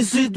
[0.00, 0.29] is it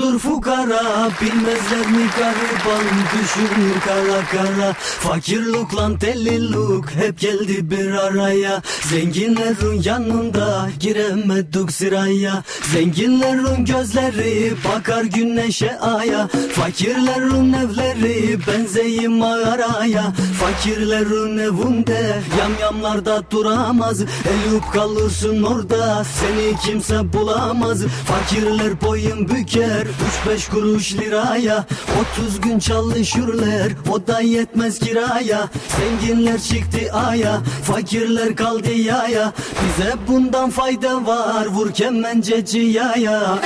[0.63, 2.83] fukara Bilmezler mi gariban?
[3.13, 8.61] Düşünür kara kara Fakirlik delilik hep geldi bir araya.
[8.81, 12.43] Zenginlerin yanında giremedik sıraya.
[12.73, 16.27] Zenginlerin gözleri bakar güneşe aya.
[16.51, 24.01] Fakirlerin evleri benzeyim mağaraya Fakirlerin evinde yamyamlarda duramaz.
[24.01, 27.83] Elüp kalırsın orada seni kimse bulamaz.
[28.05, 31.65] Fakirler boyun büker üç beş kuruş liraya.
[32.01, 35.49] Otuz gün çalışırlar o da yetmez kiraya.
[35.79, 39.33] Zenginler çıktı aya fakirler kaldı yaya.
[39.63, 43.39] Bize bundan fayda var vur kemenceci yaya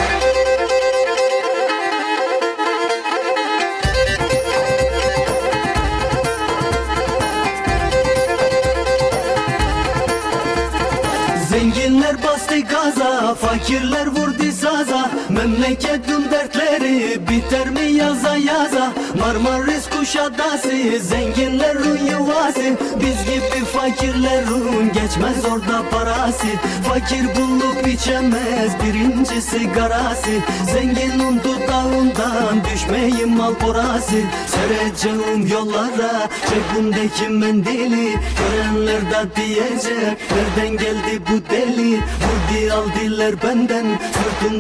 [11.49, 14.36] Zenginler bastı gaza, fakirler vurdu
[14.77, 18.93] saza Memleketin dertleri biter mi yaza yaza?
[19.19, 22.77] Marmaris Kuşadası, zenginlerin yuvası.
[23.01, 26.47] Biz gibi fakirlerin geçmez orada parası.
[26.87, 30.31] Fakir bulup içemez birinci sigarası
[30.73, 34.15] Zenginin dudağından düşmeyin mal porası.
[34.47, 38.15] Sereceğim yollara cebimdeki mendili.
[38.39, 41.95] Görenler de diyecek nereden geldi bu deli?
[41.95, 43.85] Vurdu aldılar benden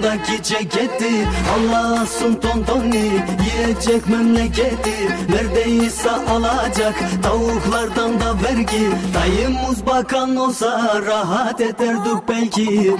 [0.07, 3.11] sırtımdaki ceketi Allah alsın tontoni
[3.45, 4.91] yiyecek memleketi.
[5.29, 8.89] Neredeyse alacak tavuklardan da vergi.
[9.13, 12.95] Dayımız bakan olsa rahat ederdik belki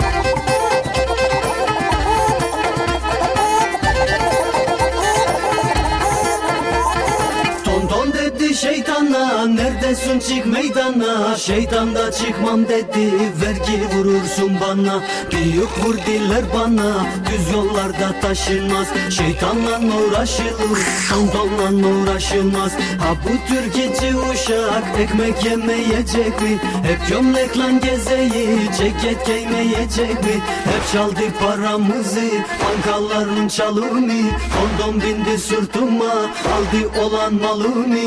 [8.62, 10.20] Şeytana Neredesin?
[10.20, 11.38] Çık meydana.
[11.38, 15.04] Şeytan da çıkmam dedi Vergi vurursun bana.
[15.32, 18.88] Büyük vurdiler bana Düz yollarda taşınmaz.
[19.10, 20.80] Şeytanla uğraşılır
[21.10, 22.72] Tontonla uğraşılmaz.
[22.74, 26.60] Ha bu Türkici uşak Ekmek yemeyecek mi?
[26.84, 30.42] Hep gömlekle gezeyi Ceket giymeyecek mi?
[30.64, 32.30] Hep çaldı paramızı
[32.64, 34.30] Bankaların çalımı.
[34.54, 36.14] Kondom bindi sırtıma
[36.54, 37.98] Aldı olan malımı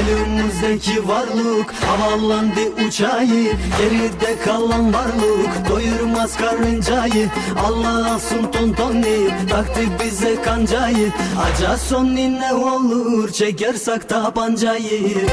[0.00, 7.28] Elimizdeki varlık Havalandı uçayı Geride kalan varlık Doyurmaz karıncayı.
[7.66, 11.12] Allah alsın tontoni Taktı bize kancayı.
[11.38, 15.28] Aca sonni ne olur Çekersek tabancayı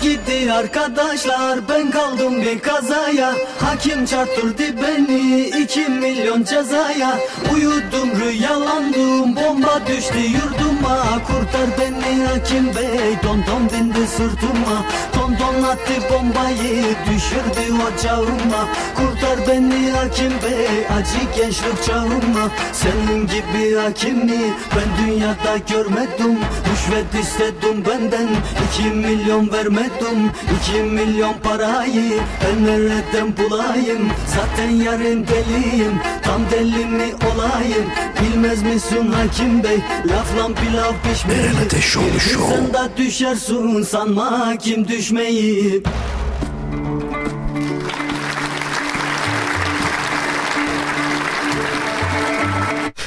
[0.00, 1.68] Gidi arkadaşlar.
[1.68, 3.32] Ben kaldım bir kazaya.
[3.60, 7.18] Hakim çarptırdı beni iki milyon cezaya.
[7.54, 11.02] Uyudum rüyalandım bomba düştü yurduma.
[11.26, 14.84] Kurtar beni hakim bey tonton bindi sırtıma.
[15.12, 22.50] Tonton attı bombayı düşürdü ocağıma Kurtar beni hakim bey acı gençlik çağıma.
[22.72, 24.40] Senin gibi hakimi
[24.76, 26.38] ben dünyada görmedim.
[26.72, 28.28] Rüşvet istedim benden
[28.66, 29.91] iki milyon vermedim
[30.56, 37.86] iki milyon parayı ben nereden bulayım Zaten yarın deliyim tam deli mi olayım
[38.22, 41.70] Bilmez misin hakim bey laflan pilav pişmeli.
[42.48, 45.82] Sen de düşersin sanma hakim düşmeyi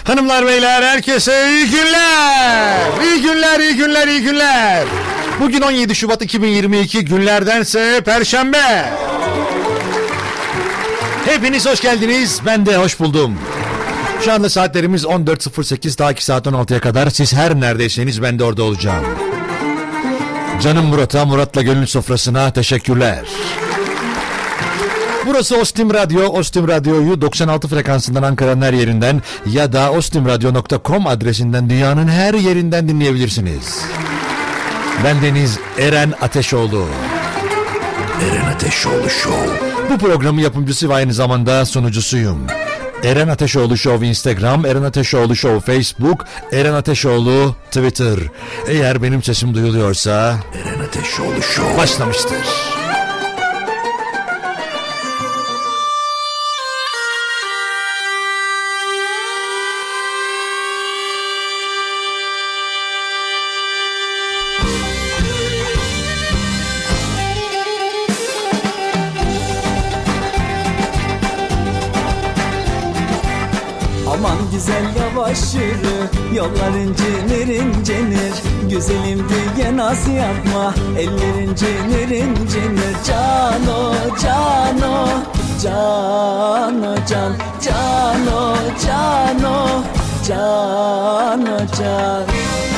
[0.04, 2.77] Hanımlar beyler herkese iyi günler.
[3.04, 4.83] İyi günler, iyi günler, iyi günler.
[5.39, 8.93] Bugün 17 Şubat 2022 günlerdense Perşembe.
[11.25, 12.41] Hepiniz hoş geldiniz.
[12.45, 13.33] Ben de hoş buldum.
[14.21, 17.09] Şu anda saatlerimiz 14.08 daha 2 saat 16'ya kadar.
[17.09, 19.05] Siz her neredeyseniz ben de orada olacağım.
[20.63, 23.25] Canım Murat'a, Murat'la gönül sofrasına teşekkürler.
[25.25, 26.27] Burası Ostim Radyo.
[26.27, 33.81] Ostim Radyo'yu 96 frekansından Ankara'nın her yerinden ya da ostimradyo.com adresinden dünyanın her yerinden dinleyebilirsiniz.
[35.03, 36.86] Ben Deniz Eren Ateşoğlu.
[38.31, 39.50] Eren Ateşoğlu Show.
[39.89, 42.47] Bu programın yapımcısı ve aynı zamanda sunucusuyum.
[43.03, 48.19] Eren Ateşoğlu Show Instagram, Eren Ateşoğlu Show Facebook, Eren Ateşoğlu Twitter.
[48.68, 51.77] Eğer benim sesim duyuluyorsa Eren Ateşoğlu Show.
[51.77, 52.38] başlamıştır.
[76.45, 78.33] Yürü Yolların cinir incinir.
[78.69, 80.74] Güzelim diye naz yapma.
[81.00, 82.95] Ellerin cinir incinir.
[83.07, 85.07] Cano cano
[85.62, 89.83] Cano can Cano cano
[90.27, 92.75] Cano can Nazlım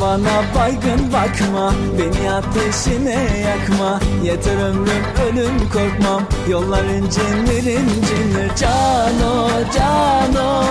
[0.00, 1.72] bana baygın bakma.
[1.98, 4.00] Beni ateşine yakma.
[4.24, 6.22] Yeter ömrüm ölüm korkmam.
[6.48, 10.64] Yolların cinir incinir Cano cano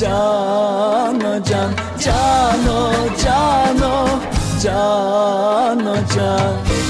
[0.00, 2.92] Cano can Cano
[3.24, 4.08] cano
[4.62, 6.52] Cano can.
[6.64, 6.81] Gezme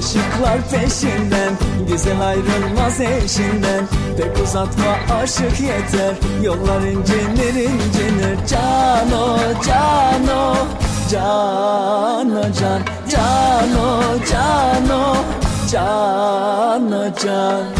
[0.00, 1.52] aşıklar peşinden
[1.88, 3.84] Güzel ayrılmaz eşinden.
[4.16, 8.46] Pek uzatma aşık yeter Yolların cinir incinir.
[8.48, 10.56] Cano cano
[11.10, 15.16] Cano can Cano cano
[15.70, 17.79] Cano can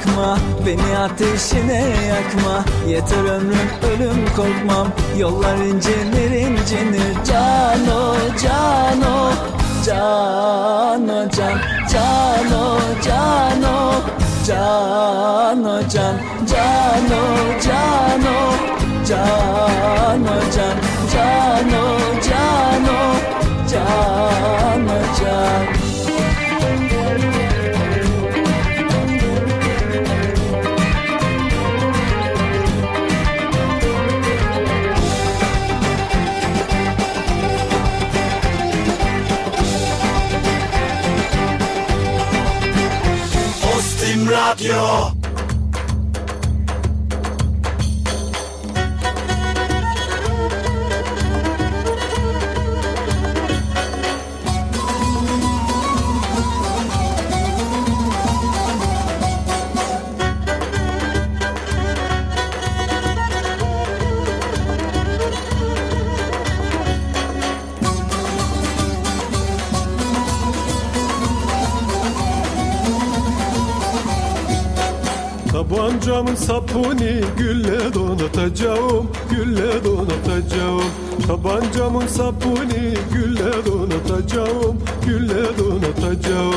[0.00, 2.64] bakma Beni ateşine yakma.
[2.88, 4.88] Yeter ömrüm ölüm korkmam.
[5.18, 7.14] Yollar incinir incinir.
[7.26, 9.32] Cano cano
[9.86, 11.60] Cano can
[11.92, 14.02] Cano cano
[14.46, 16.16] Cano can
[16.46, 17.22] Cano
[17.64, 18.36] cano
[19.08, 20.76] Cano can.
[21.12, 21.84] Cano
[22.22, 22.98] cano
[23.70, 25.79] Cano can
[44.50, 45.19] Ostim
[76.20, 80.82] Tabancamın sapını gülle donatacağım, gülle donatacağım.
[81.26, 86.54] Tabancamın sapını gülle donatacağım, gülle donatacağım.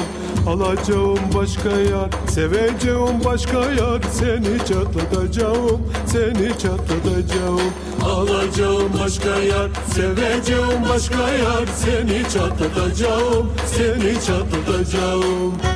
[0.48, 4.01] Alacağım başka yar, seveceğim başka yar.
[4.12, 7.72] Seni çatlatacağım, seni çatlatacağım.
[8.05, 11.65] Alacağım başka yar, seveceğim başka yar.
[11.75, 15.73] Seni çatlatacağım, seni çatlatacağım.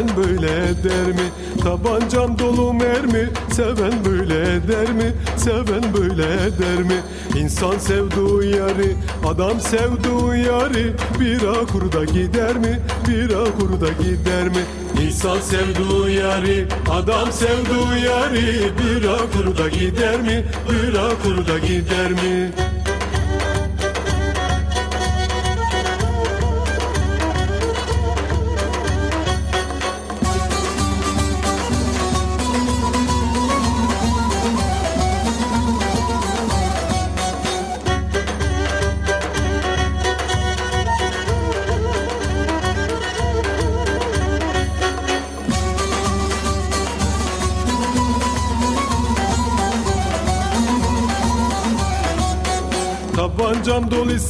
[0.00, 1.30] Seven böyle eder mi?
[1.62, 5.12] Tabancam dolu mermi seven böyle eder mi?
[5.36, 7.02] Seven böyle eder mi?
[7.38, 12.80] İnsan sevduğu yari, adam sevduğu yari Bir akurda gider mi?
[13.08, 14.64] Bir akurda gider mi?
[15.06, 20.44] İnsan sevduğu yari, adam sevduğu yari Bir akurda gider mi?
[20.70, 22.52] Bir akurda gider mi?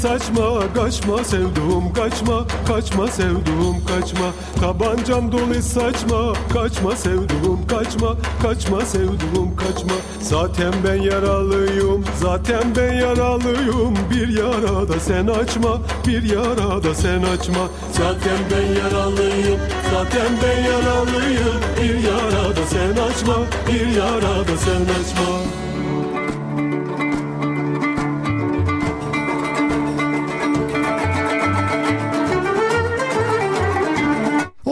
[0.01, 4.27] Saçma Kaçma sevduğum kaçma Kaçma sevduğum kaçma.
[4.61, 9.95] Tabancam dolu saçma Kaçma sevduğum kaçma Kaçma sevduğum kaçma.
[10.21, 13.95] Zaten ben yaralıyım Zaten ben yaralıyım.
[14.11, 17.69] Bir yara da sen açma Bir yara da sen açma.
[17.93, 19.61] Zaten ben yaralıyım
[19.93, 21.61] Zaten ben yaralıyım.
[21.83, 23.37] Bir yara da sen açma
[23.69, 25.60] Bir yara da sen açma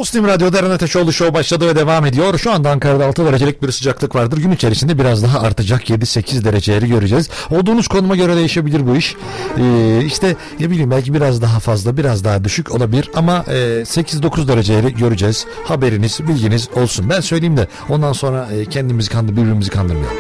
[0.09, 2.39] Ostim Radyo'da Eren Ateşoğlu Show başladı ve devam ediyor.
[2.39, 4.39] Şu anda Ankara'da 6 derecelik bir sıcaklık vardır.
[4.39, 7.31] Gün içerisinde biraz daha artacak 7-8 dereceleri göreceğiz.
[7.51, 9.17] Olduğunuz konuma göre değişebilir bu iş.
[9.59, 14.49] Ee, işte ne bileyim belki biraz daha fazla biraz daha düşük olabilir ama e, 8-9
[14.49, 15.47] dereceleri göreceğiz.
[15.65, 17.11] Haberiniz bilginiz olsun.
[17.11, 20.17] Ben söyleyeyim de ondan sonra e, kendimizi kandır birbirimizi kandırmayalım.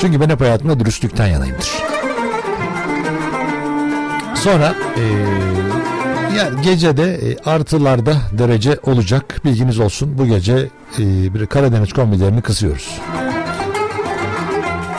[0.00, 1.68] Çünkü ben hep hayatımda dürüstlükten yanayımdır.
[4.34, 5.33] Sonra eee
[6.36, 9.40] yani gecede e, artılarda derece olacak.
[9.44, 10.18] Bilginiz olsun.
[10.18, 13.00] Bu gece e, bir Karadeniz kombilerini kısıyoruz.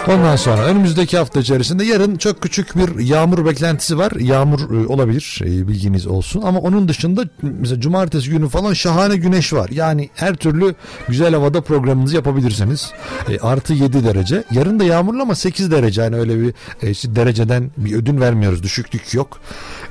[0.07, 4.11] Ondan sonra önümüzdeki hafta içerisinde yarın çok küçük bir yağmur beklentisi var.
[4.11, 6.41] Yağmur e, olabilir e, bilginiz olsun.
[6.41, 9.69] Ama onun dışında mesela cumartesi günü falan şahane güneş var.
[9.69, 10.75] Yani her türlü
[11.07, 12.91] güzel havada programınızı yapabilirsiniz.
[13.29, 14.43] E, artı 7 derece.
[14.51, 16.01] Yarın da yağmurlu ama 8 derece.
[16.01, 18.63] Yani öyle bir e, işte dereceden bir ödün vermiyoruz.
[18.63, 19.39] Düşüklük yok.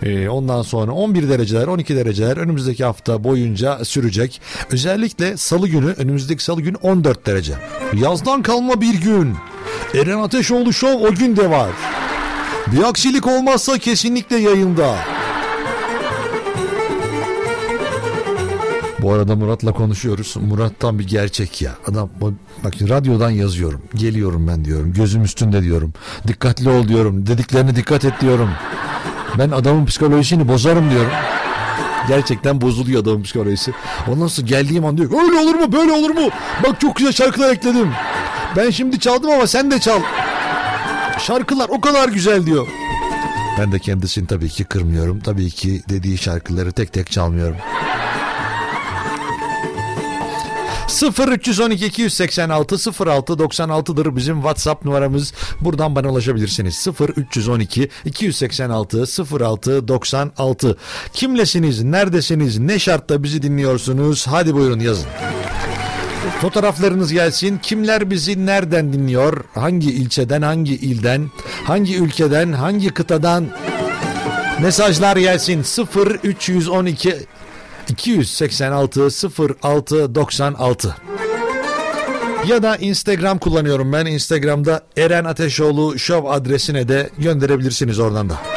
[0.02, 4.40] E, ondan sonra 11 dereceler 12 dereceler önümüzdeki hafta boyunca sürecek.
[4.70, 7.54] Özellikle salı günü önümüzdeki salı günü 14 derece.
[7.94, 9.34] Yazdan kalma bir gün.
[9.94, 11.70] Eren Ateşoğlu Show o gün de var.
[12.66, 14.96] Bir aksilik olmazsa kesinlikle yayında.
[19.04, 20.36] Bu arada Murat'la konuşuyoruz.
[20.48, 21.72] Murat tam bir gerçek ya.
[21.86, 22.10] Adam
[22.64, 23.82] bak radyodan yazıyorum.
[23.94, 24.92] Geliyorum ben diyorum.
[24.92, 25.92] Gözüm üstünde diyorum.
[26.26, 27.26] Dikkatli ol diyorum.
[27.26, 28.50] Dediklerine dikkat et diyorum.
[29.38, 31.12] Ben adamın psikolojisini bozarım diyorum.
[32.08, 33.72] Gerçekten bozuluyor adamın psikolojisi.
[34.08, 36.28] Ondan sonra geldiğim an diyor öyle olur mu böyle olur mu?
[36.68, 37.90] Bak çok güzel şarkılar ekledim.
[38.56, 40.00] Ben şimdi çaldım ama sen de çal.
[41.18, 42.66] Şarkılar o kadar güzel diyor.
[43.58, 45.20] Ben de kendisini tabii ki kırmıyorum.
[45.20, 47.56] Tabii ki dediği şarkıları tek tek çalmıyorum.
[51.02, 52.74] 0312 286
[53.10, 55.32] 06 96'dır bizim WhatsApp numaramız.
[55.60, 56.86] Buradan bana ulaşabilirsiniz.
[57.16, 59.04] 0312 286
[59.40, 60.76] 06 96.
[61.12, 61.82] Kimlesiniz?
[61.82, 62.58] Neredesiniz?
[62.58, 64.26] Ne şartta bizi dinliyorsunuz?
[64.26, 65.06] Hadi buyurun yazın.
[66.40, 67.58] Fotoğraflarınız gelsin.
[67.58, 69.44] Kimler bizi nereden dinliyor?
[69.54, 71.30] Hangi ilçeden, hangi ilden,
[71.64, 73.48] hangi ülkeden, hangi kıtadan?
[74.60, 75.62] Mesajlar gelsin.
[75.62, 77.16] 0 312
[77.88, 79.08] 286
[79.62, 80.96] 06 96
[82.46, 84.06] ya da Instagram kullanıyorum ben.
[84.06, 88.53] Instagram'da Eren Ateşoğlu Show adresine de gönderebilirsiniz oradan da.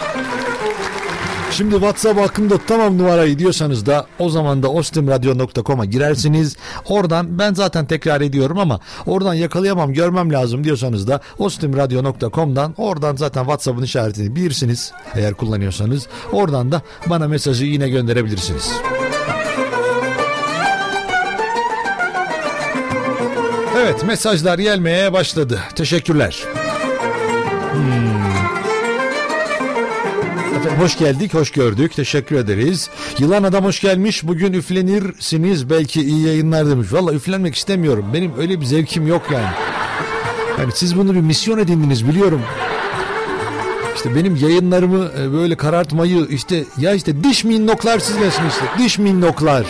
[1.57, 6.55] Şimdi WhatsApp hakkında tamam numarayı diyorsanız da o zaman da ostimradyo.com'a girersiniz.
[6.89, 13.41] Oradan ben zaten tekrar ediyorum ama oradan yakalayamam görmem lazım diyorsanız da ostimradyo.com'dan oradan zaten
[13.41, 16.07] WhatsApp'ın işaretini bilirsiniz eğer kullanıyorsanız.
[16.31, 18.71] Oradan da bana mesajı yine gönderebilirsiniz.
[23.77, 25.59] Evet mesajlar gelmeye başladı.
[25.75, 26.43] Teşekkürler.
[27.71, 28.16] Hmm.
[30.57, 31.95] Efendim hoş geldik, hoş gördük.
[31.95, 32.89] Teşekkür ederiz.
[33.19, 34.27] Yılan adam hoş gelmiş.
[34.27, 35.69] Bugün üflenirsiniz.
[35.69, 36.93] Belki iyi yayınlar demiş.
[36.93, 38.05] Valla üflenmek istemiyorum.
[38.13, 39.47] Benim öyle bir zevkim yok yani.
[40.59, 42.41] Yani siz bunu bir misyon edindiniz biliyorum.
[43.95, 48.65] İşte benim yayınlarımı böyle karartmayı işte ya işte diş minnoklar sizlesin işte.
[48.79, 49.65] Diş minnoklar.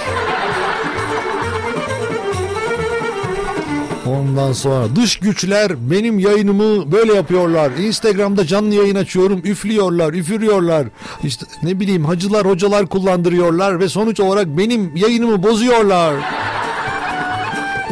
[4.27, 7.72] Ondan sonra dış güçler benim yayınımı böyle yapıyorlar.
[7.72, 9.41] Instagram'da canlı yayın açıyorum.
[9.43, 10.88] Üflüyorlar, üfürüyorlar.
[11.24, 16.15] İşte ne bileyim hacılar, hocalar kullandırıyorlar ve sonuç olarak benim yayınımı bozuyorlar.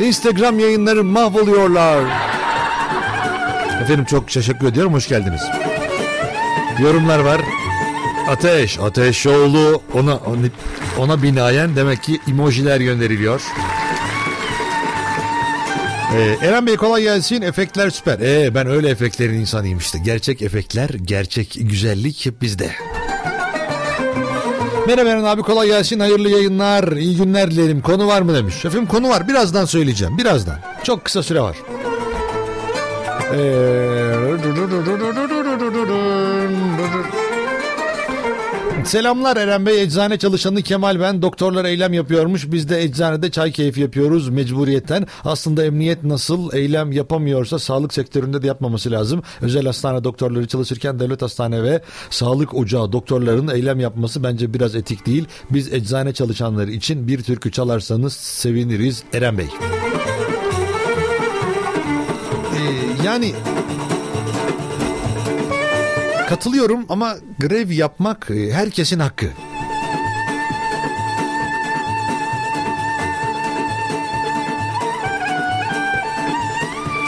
[0.02, 2.04] Instagram yayınları mahvoluyorlar.
[3.82, 4.94] Efendim çok teşekkür ediyorum.
[4.94, 5.42] Hoş geldiniz.
[6.80, 7.42] Yorumlar var.
[8.30, 10.20] Ateş, Ateşoğlu ona
[10.98, 13.42] ona, binaen demek ki emojiler gönderiliyor.
[16.16, 17.42] Ee, Eren Bey kolay gelsin.
[17.42, 18.20] Efektler süper.
[18.20, 20.00] Ee, ben öyle efektlerin insanıyım işte.
[20.06, 22.72] Gerçek efektler, gerçek güzellik hep bizde.
[24.88, 26.00] Merhaba Eren abi kolay gelsin.
[26.00, 27.82] Hayırlı yayınlar, iyi günler dilerim.
[27.82, 28.56] Konu var mı demiş.
[28.62, 29.28] Şefim konu var.
[29.28, 30.18] Birazdan söyleyeceğim.
[30.18, 30.60] Birazdan.
[30.84, 31.58] Çok kısa süre var.
[33.34, 33.96] Ee...
[38.86, 39.82] Selamlar Eren Bey.
[39.82, 41.22] Eczane çalışanı Kemal ben.
[41.22, 42.52] Doktorlar eylem yapıyormuş.
[42.52, 45.08] Biz de eczanede çay keyfi yapıyoruz mecburiyetten.
[45.24, 49.24] Aslında emniyet nasıl eylem yapamıyorsa sağlık sektöründe de yapmaması lazım.
[49.42, 55.06] Özel hastane doktorları çalışırken devlet hastane ve sağlık ocağı doktorların eylem yapması bence biraz etik
[55.06, 55.26] değil.
[55.50, 59.48] Biz eczane çalışanları için bir türkü çalarsanız seviniriz Eren Bey.
[62.56, 63.34] Ee, yani
[66.30, 69.26] Katılıyorum ama grev yapmak e, herkesin hakkı.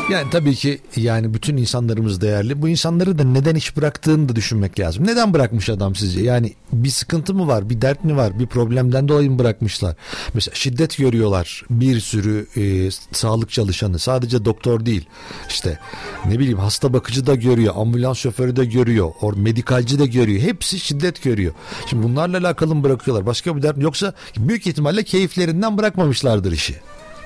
[0.09, 2.61] Yani tabii ki yani bütün insanlarımız değerli.
[2.61, 5.07] Bu insanları da neden iş bıraktığını da düşünmek lazım.
[5.07, 6.21] Neden bırakmış adam sizce?
[6.21, 7.69] Yani bir sıkıntı mı var?
[7.69, 8.39] Bir dert mi var?
[8.39, 9.95] Bir problemden dolayı mı bırakmışlar?
[10.33, 13.99] Mesela şiddet görüyorlar bir sürü e, sağlık çalışanı.
[13.99, 15.05] Sadece doktor değil.
[15.49, 15.79] İşte
[16.25, 17.73] ne bileyim hasta bakıcı da görüyor.
[17.77, 19.11] Ambulans şoförü de görüyor.
[19.21, 20.41] Or medikalci de görüyor.
[20.41, 21.53] Hepsi şiddet görüyor.
[21.89, 23.25] Şimdi bunlarla alakalı mı bırakıyorlar?
[23.25, 26.75] Başka bir dert yoksa büyük ihtimalle keyiflerinden bırakmamışlardır işi.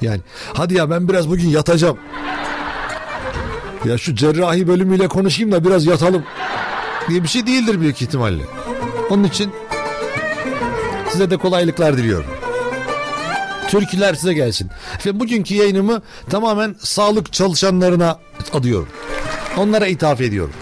[0.02, 0.22] Yani
[0.54, 1.98] hadi ya ben biraz bugün yatacağım.
[3.86, 6.24] Ya şu cerrahi bölümüyle konuşayım da biraz yatalım
[7.10, 8.44] diye bir şey değildir büyük ihtimalle.
[9.10, 9.52] Onun için
[11.10, 12.30] size de kolaylıklar diliyorum.
[13.68, 14.70] Türküler size gelsin.
[15.06, 18.20] Ve bugünkü yayınımı tamamen sağlık çalışanlarına
[18.54, 18.88] adıyorum.
[19.58, 20.54] Onlara ithaf ediyorum.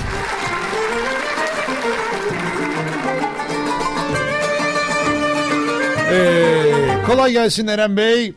[6.12, 8.34] Ee, kolay gelsin Eren Bey.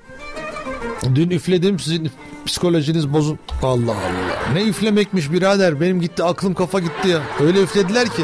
[1.14, 2.10] Dün üfledim sizin
[2.46, 3.38] psikolojiniz bozun.
[3.62, 4.31] Allah Allah.
[4.54, 5.80] Ne üflemekmiş birader.
[5.80, 7.22] Benim gitti aklım kafa gitti ya.
[7.40, 8.22] Öyle üflediler ki.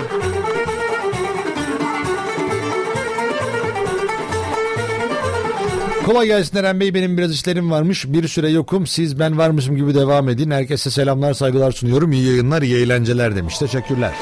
[6.06, 6.94] Kolay gelsin Eren Bey.
[6.94, 8.04] Benim biraz işlerim varmış.
[8.08, 8.86] Bir süre yokum.
[8.86, 10.50] Siz ben varmışım gibi devam edin.
[10.50, 12.12] Herkese selamlar saygılar sunuyorum.
[12.12, 13.58] İyi yayınlar iyi eğlenceler demiş.
[13.58, 14.12] Teşekkürler.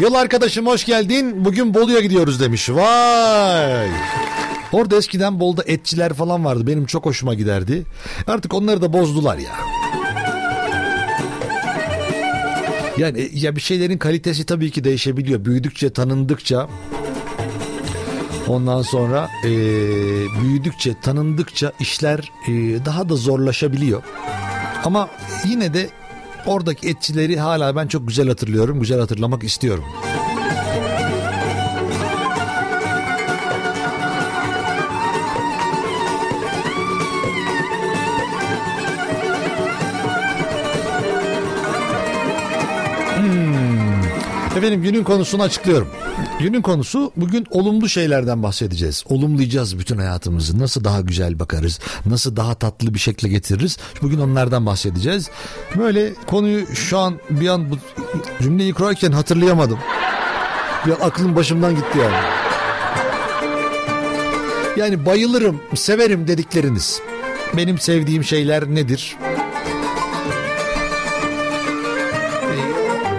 [0.00, 1.44] Yol arkadaşım hoş geldin.
[1.44, 2.70] Bugün Bolu'ya gidiyoruz demiş.
[2.70, 3.88] Vay.
[4.72, 6.66] Orada eskiden Bolu'da etçiler falan vardı.
[6.66, 7.82] Benim çok hoşuma giderdi.
[8.26, 9.52] Artık onları da bozdular ya.
[12.98, 15.44] Yani e, ya bir şeylerin kalitesi tabii ki değişebiliyor.
[15.44, 16.68] Büyüdükçe, tanındıkça
[18.48, 19.50] ondan sonra e,
[20.42, 22.52] büyüdükçe, tanındıkça işler e,
[22.84, 24.02] daha da zorlaşabiliyor.
[24.84, 25.08] Ama
[25.46, 25.90] yine de
[26.46, 28.80] oradaki etçileri hala ben çok güzel hatırlıyorum.
[28.80, 29.84] Güzel hatırlamak istiyorum.
[44.62, 45.88] Efendim günün konusunu açıklıyorum.
[46.40, 49.04] Günün konusu bugün olumlu şeylerden bahsedeceğiz.
[49.08, 50.58] Olumlayacağız bütün hayatımızı.
[50.58, 51.80] Nasıl daha güzel bakarız?
[52.06, 53.78] Nasıl daha tatlı bir şekilde getiririz?
[54.02, 55.30] Bugün onlardan bahsedeceğiz.
[55.78, 57.78] Böyle konuyu şu an bir an bu
[58.42, 59.78] cümleyi kurarken hatırlayamadım.
[60.86, 62.26] Bir aklım başımdan gitti yani.
[64.76, 67.00] Yani bayılırım, severim dedikleriniz.
[67.56, 69.16] Benim sevdiğim şeyler nedir?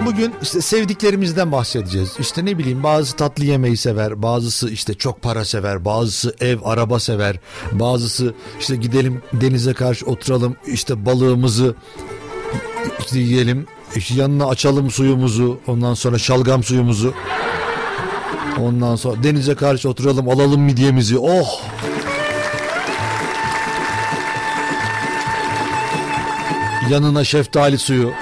[0.05, 2.15] Bugün işte sevdiklerimizden bahsedeceğiz.
[2.19, 6.99] İşte ne bileyim bazı tatlı yemeği sever, bazısı işte çok para sever, bazısı ev, araba
[6.99, 7.39] sever,
[7.71, 11.75] bazısı işte gidelim denize karşı oturalım, işte balığımızı
[12.99, 17.13] işte yiyelim, işte yanına açalım suyumuzu, ondan sonra şalgam suyumuzu.
[18.59, 21.17] Ondan sonra denize karşı oturalım, alalım midyemizi.
[21.17, 21.61] Oh!
[26.89, 28.13] Yanına şeftali suyu.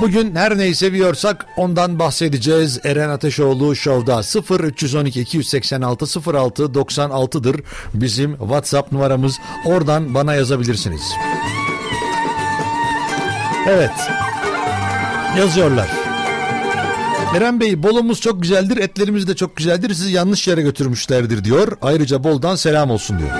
[0.00, 2.80] Bugün her neyi seviyorsak ondan bahsedeceğiz.
[2.84, 7.60] Eren Ateşoğlu Show'da 0 312 286 06 96'dır
[7.94, 9.38] bizim WhatsApp numaramız.
[9.64, 11.02] Oradan bana yazabilirsiniz.
[13.68, 13.90] Evet.
[15.38, 15.88] Yazıyorlar.
[17.36, 21.76] Eren Bey bolumuz çok güzeldir etlerimiz de çok güzeldir sizi yanlış yere götürmüşlerdir diyor.
[21.82, 23.30] Ayrıca boldan selam olsun diyor.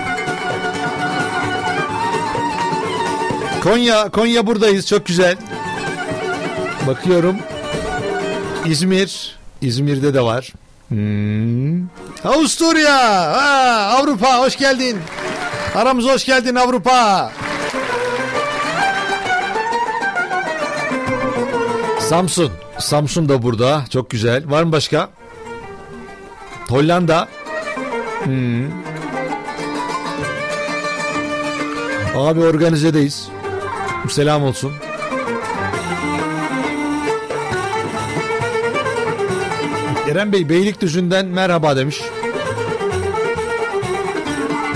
[3.63, 5.37] Konya, Konya buradayız çok güzel.
[6.87, 7.37] Bakıyorum.
[8.67, 10.53] İzmir, İzmir'de de var.
[10.89, 11.87] Hmm.
[12.25, 12.95] Avusturya,
[13.33, 14.99] ha, Avrupa hoş geldin.
[15.75, 17.33] Aramıza hoş geldin Avrupa.
[22.01, 22.53] Samsun.
[22.79, 23.85] Samsun da burada.
[23.91, 24.51] Çok güzel.
[24.51, 25.09] Var mı başka?
[26.69, 27.29] Hollanda.
[28.25, 28.67] Hmm.
[32.17, 33.29] Abi organizedeyiz.
[34.09, 34.73] Selam olsun.
[40.09, 42.01] Eren Bey Beylikdüzü'nden merhaba demiş.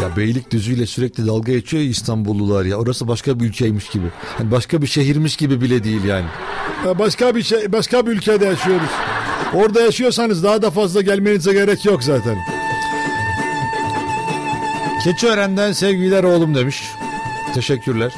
[0.03, 2.77] Ya Beylikdüzü ile sürekli dalga geçiyor İstanbullular ya.
[2.77, 4.07] Orası başka bir ülkeymiş gibi.
[4.39, 6.27] Hani başka bir şehirmiş gibi bile değil yani.
[6.87, 8.91] Ya Başka bir şey, başka bir ülkede yaşıyoruz.
[9.55, 12.39] Orada yaşıyorsanız daha da fazla gelmenize gerek yok zaten.
[15.05, 16.83] Keçiören'den sevgiler oğlum demiş.
[17.55, 18.13] Teşekkürler.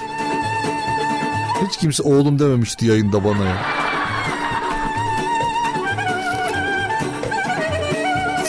[1.69, 3.84] Hiç kimse oğlum dememişti yayında bana ya.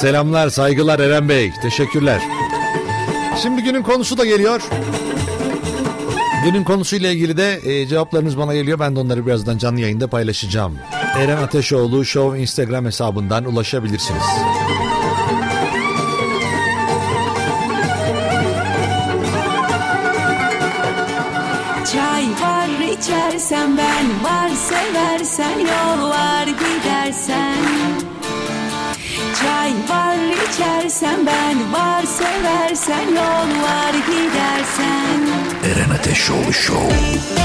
[0.06, 1.52] Selamlar, saygılar Eren Bey.
[1.62, 2.22] Teşekkürler.
[3.42, 4.62] Şimdi günün konusu da geliyor.
[6.46, 8.80] Günün konusuyla ilgili de e, cevaplarınız bana geliyor.
[8.80, 10.78] Ben de onları birazdan canlı yayında paylaşacağım.
[11.18, 14.24] Eren Ateşoğlu Show Instagram hesabından ulaşabilirsiniz.
[21.94, 28.05] Çay var içersen ben var seversen yol var gidersen
[30.60, 35.28] var içersen ben var seversen yol var gidersen
[35.72, 37.45] Eren Ateşoğlu Show.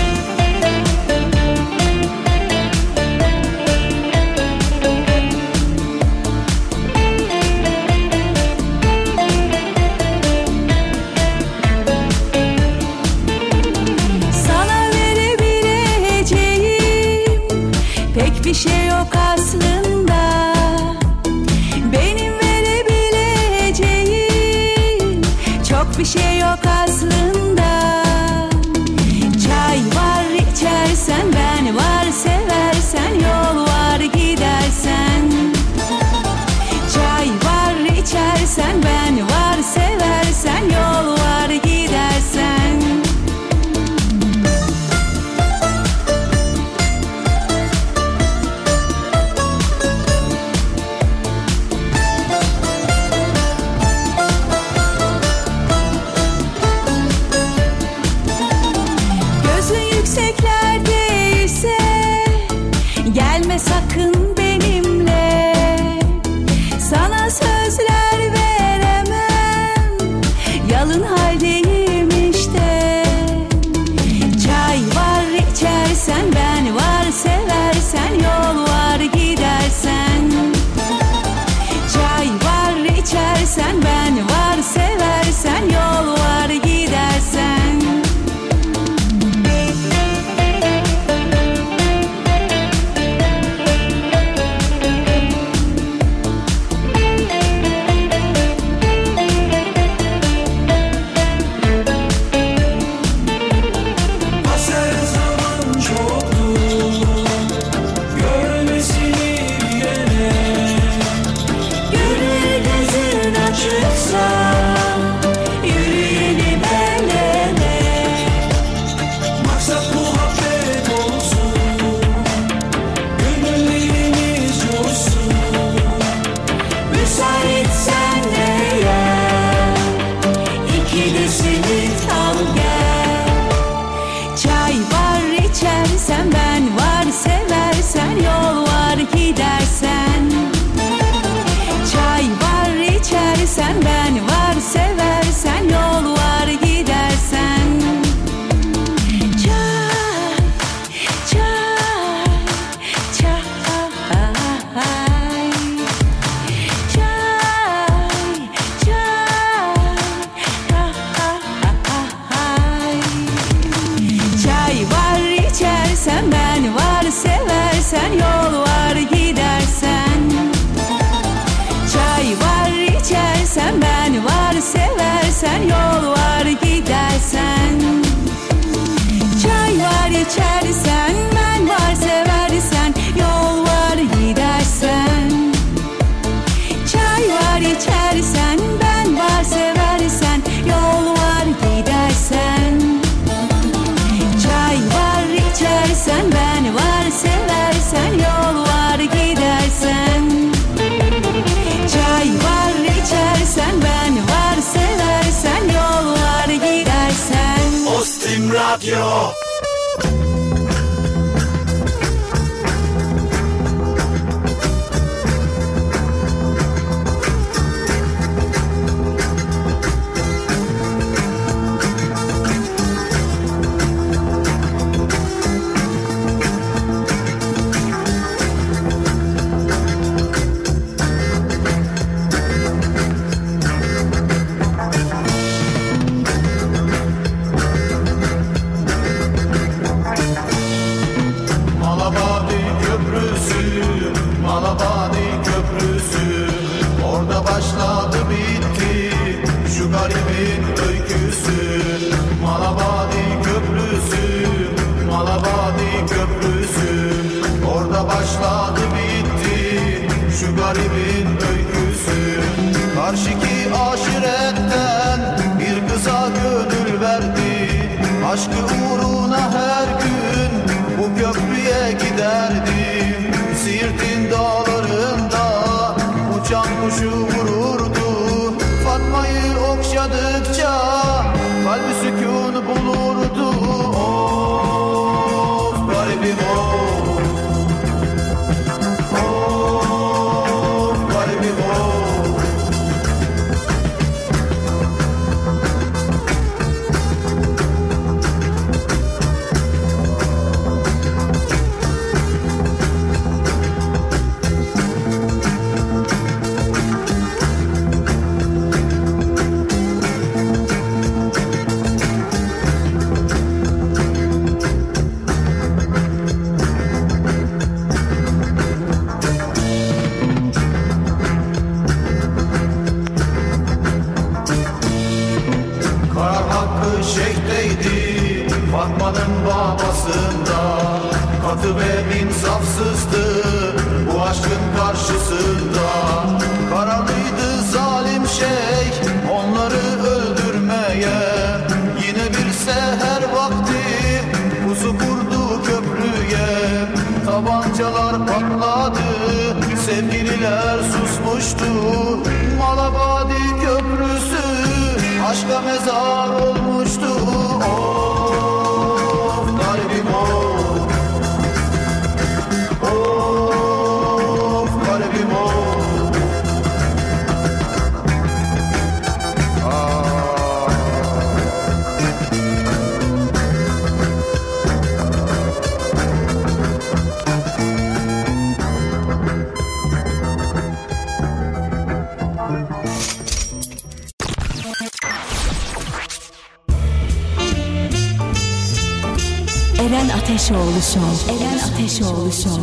[390.94, 391.32] Show.
[391.32, 392.62] Eren Ateşoğlu Show.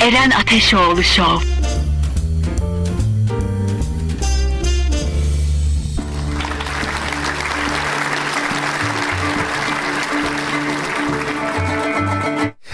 [0.00, 1.48] Eren Ateşoğlu Show.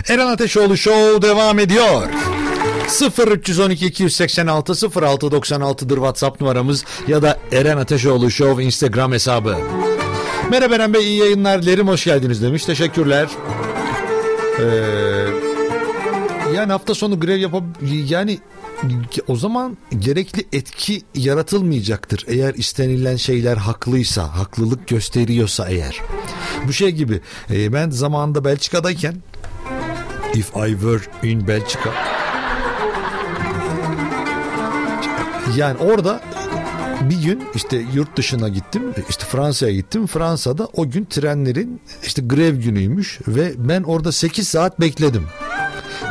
[0.08, 2.08] Eren Ateşoğlu Show devam ediyor.
[3.18, 9.77] 0312 286 0696'dır WhatsApp numaramız ya da Eren Ateşoğlu Show Instagram hesabı.
[10.50, 13.28] Merhaba Eren Bey iyi yayınlar dilerim hoş geldiniz demiş teşekkürler.
[14.60, 14.64] Ee,
[16.54, 17.62] yani hafta sonu grev yapab
[18.08, 18.38] yani
[19.28, 22.24] o zaman gerekli etki yaratılmayacaktır.
[22.28, 26.00] Eğer istenilen şeyler haklıysa, haklılık gösteriyorsa eğer.
[26.68, 29.14] Bu şey gibi e, ben zamanında Belçika'dayken
[30.34, 31.90] If I were in Belçika
[35.56, 36.20] yani orada
[37.00, 42.54] bir gün işte yurt dışına gittim işte Fransa'ya gittim Fransa'da o gün trenlerin işte grev
[42.54, 45.26] günüymüş ve ben orada 8 saat bekledim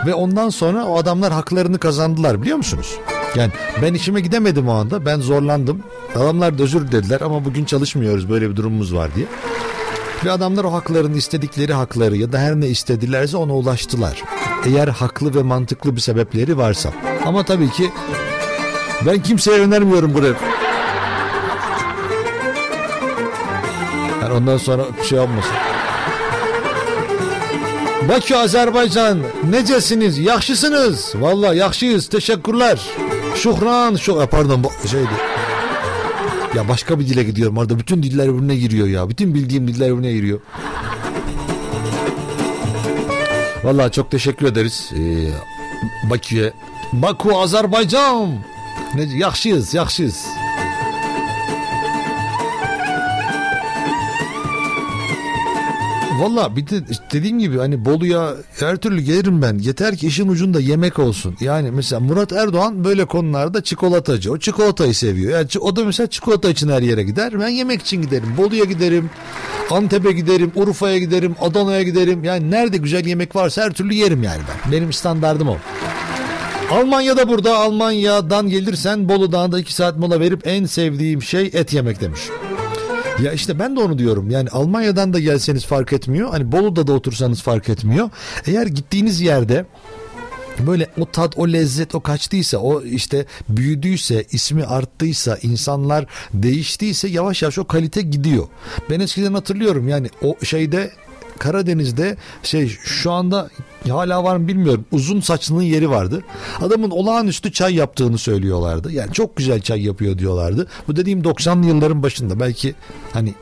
[0.06, 2.96] ve ondan sonra o adamlar haklarını kazandılar biliyor musunuz?
[3.36, 5.84] Yani ben işime gidemedim o anda ben zorlandım
[6.16, 9.26] adamlar da özür dediler ama bugün çalışmıyoruz böyle bir durumumuz var diye.
[10.26, 14.24] Ve adamlar o haklarını istedikleri hakları ya da her ne istedilerse ona ulaştılar.
[14.66, 16.94] Eğer haklı ve mantıklı bir sebepleri varsa.
[17.26, 17.92] Ama tabii ki
[19.06, 20.34] ben kimseye önermiyorum grev.
[24.28, 25.52] Yani ondan sonra bir şey olmasın.
[28.10, 30.18] Bakü Azerbaycan necesiniz?
[30.18, 31.14] Yakşısınız.
[31.16, 32.08] Valla yakşıyız.
[32.08, 32.82] Teşekkürler.
[33.36, 33.96] Şuhran.
[33.96, 35.10] Şu, pardon bu şeydi.
[36.56, 37.80] Ya başka bir dile gidiyorum orada.
[37.80, 39.10] Bütün diller birbirine giriyor ya.
[39.10, 40.40] Bütün bildiğim diller birbirine giriyor.
[43.64, 44.92] Valla çok teşekkür ederiz.
[44.94, 45.30] Ee,
[46.10, 46.54] Bakü'ye.
[46.94, 48.30] Baku Azerbaycan.
[48.96, 50.26] Ne, yakşıyız yakşıyız.
[56.20, 56.76] Valla bir de
[57.14, 59.58] dediğim gibi hani Bolu'ya her türlü gelirim ben.
[59.58, 61.38] Yeter ki işin ucunda yemek olsun.
[61.42, 64.32] Yani mesela Murat Erdoğan böyle konularda çikolatacı.
[64.32, 65.32] O çikolatayı seviyor.
[65.32, 67.40] Yani o da mesela çikolata için her yere gider.
[67.40, 68.38] Ben yemek için giderim.
[68.38, 69.10] Bolu'ya giderim.
[69.72, 70.52] Antep'e giderim.
[70.56, 71.36] Urfa'ya giderim.
[71.42, 72.24] Adana'ya giderim.
[72.24, 74.72] Yani nerede güzel yemek varsa her türlü yerim yani ben.
[74.72, 75.58] Benim standardım o.
[76.72, 82.02] Almanya'da burada Almanya'dan gelirsen Bolu Dağı'nda 2 saat mola verip en sevdiğim şey et yemek
[82.02, 82.22] demiş.
[83.24, 84.30] Ya işte ben de onu diyorum.
[84.30, 86.30] Yani Almanya'dan da gelseniz fark etmiyor.
[86.30, 88.10] Hani Bolu'da da otursanız fark etmiyor.
[88.48, 89.66] Eğer gittiğiniz yerde
[90.68, 97.42] böyle o tat, o lezzet, o kaçtıysa, o işte büyüdüyse, ismi arttıysa, insanlar değiştiyse yavaş
[97.42, 98.48] yavaş o kalite gidiyor.
[98.90, 100.92] Ben eskiden hatırlıyorum yani o şeyde
[101.38, 103.50] Karadeniz'de şey şu anda
[103.90, 106.24] hala var mı bilmiyorum uzun saçlının yeri vardı.
[106.62, 108.92] Adamın olağanüstü çay yaptığını söylüyorlardı.
[108.92, 110.68] Yani çok güzel çay yapıyor diyorlardı.
[110.88, 112.76] Bu dediğim 90'lı yılların başında belki
[113.14, 113.34] hani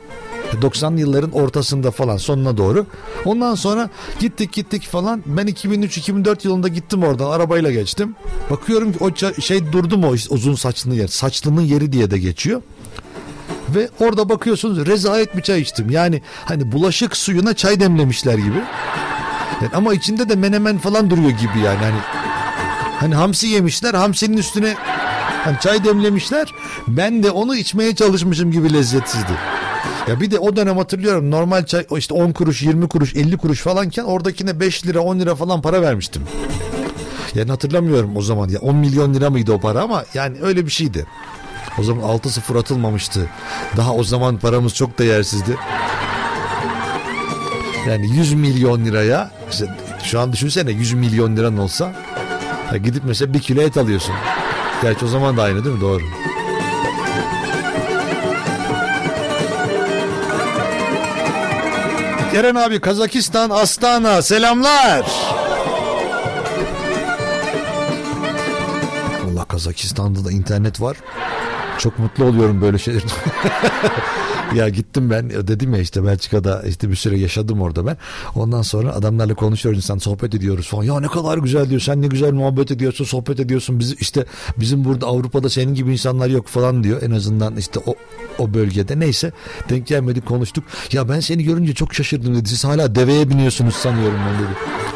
[0.52, 2.86] 90'lı yılların ortasında falan sonuna doğru.
[3.24, 5.22] Ondan sonra gittik gittik falan.
[5.26, 8.16] Ben 2003-2004 yılında gittim oradan arabayla geçtim.
[8.50, 11.08] Bakıyorum ki o şey durdu mu o işte uzun saçlının yer.
[11.08, 12.62] Saçlının yeri diye de geçiyor.
[13.74, 15.90] Ve orada bakıyorsunuz rezalet bir çay içtim.
[15.90, 18.62] Yani hani bulaşık suyuna çay demlemişler gibi.
[19.62, 21.78] Yani ama içinde de menemen falan duruyor gibi yani.
[21.78, 22.00] Hani,
[23.00, 23.94] hani hamsi yemişler.
[23.94, 24.74] Hamsinin üstüne
[25.44, 26.52] hani çay demlemişler.
[26.88, 29.32] Ben de onu içmeye çalışmışım gibi lezzetsizdi.
[30.08, 33.60] Ya bir de o dönem hatırlıyorum normal çay işte 10 kuruş 20 kuruş 50 kuruş
[33.60, 36.22] falanken oradakine 5 lira 10 lira falan para vermiştim.
[37.34, 40.70] Yani hatırlamıyorum o zaman ya 10 milyon lira mıydı o para ama yani öyle bir
[40.70, 41.06] şeydi.
[41.78, 43.26] O zaman 6-0 atılmamıştı.
[43.76, 45.56] Daha o zaman paramız çok değersizdi.
[47.88, 49.66] Yani 100 milyon liraya işte
[50.02, 51.92] şu an düşünsene 100 milyon liran olsa
[52.84, 54.14] gidip mesela bir kilo et alıyorsun.
[54.82, 55.80] Gerçi o zaman da aynı değil mi?
[55.80, 56.02] Doğru.
[62.36, 65.06] Eren abi Kazakistan Astana selamlar.
[69.26, 70.96] Allah Kazakistan'da da internet var.
[71.78, 73.02] Çok mutlu oluyorum böyle şeyler.
[74.54, 77.96] ya gittim ben dedim ya işte Belçika'da işte bir süre yaşadım orada ben.
[78.34, 80.82] Ondan sonra adamlarla konuşuyoruz insan sohbet ediyoruz falan.
[80.84, 81.80] Ya ne kadar güzel diyor.
[81.80, 83.78] Sen ne güzel muhabbet ediyorsun, sohbet ediyorsun.
[83.78, 84.24] Biz işte
[84.56, 87.02] bizim burada Avrupa'da senin gibi insanlar yok falan diyor.
[87.02, 87.94] En azından işte o
[88.38, 89.32] o bölgede neyse
[89.68, 90.64] denk gelmedik konuştuk.
[90.92, 92.48] Ya ben seni görünce çok şaşırdım dedi.
[92.48, 94.95] Siz hala deveye biniyorsunuz sanıyorum ben dedi.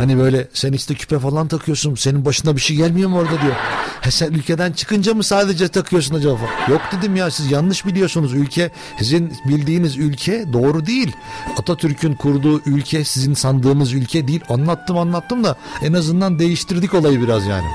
[0.00, 1.94] Hani böyle sen işte küpe falan takıyorsun.
[1.94, 3.54] Senin başına bir şey gelmiyor mu orada diyor.
[4.00, 6.38] He sen ülkeden çıkınca mı sadece takıyorsun acaba?
[6.68, 8.34] Yok dedim ya siz yanlış biliyorsunuz.
[8.34, 11.12] Ülke sizin bildiğiniz ülke doğru değil.
[11.58, 14.40] Atatürk'ün kurduğu ülke sizin sandığınız ülke değil.
[14.48, 17.66] Anlattım anlattım da en azından değiştirdik olayı biraz yani.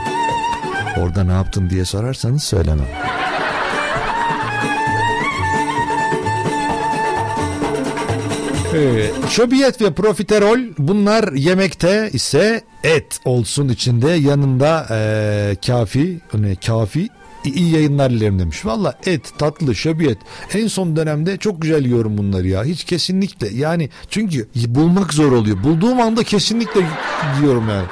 [0.98, 2.88] Orada ne yaptın diye sorarsanız söylemem.
[9.30, 17.10] Şöbiyet ve profiterol bunlar yemekte ise et olsun içinde yanında eee, kafi ne kafi
[17.46, 18.66] iyi yayınlar dilerim demiş.
[18.66, 20.18] Valla et, tatlı, şöbiyet
[20.54, 22.64] en son dönemde çok güzel yiyorum bunları ya.
[22.64, 25.64] Hiç kesinlikle yani çünkü bulmak zor oluyor.
[25.64, 26.82] Bulduğum anda kesinlikle
[27.42, 27.86] yiyorum yani.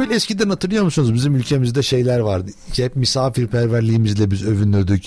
[0.00, 2.50] Böyle eskiden hatırlıyor musunuz bizim ülkemizde şeyler vardı.
[2.76, 5.04] Hep misafirperverliğimizle biz övünürdük.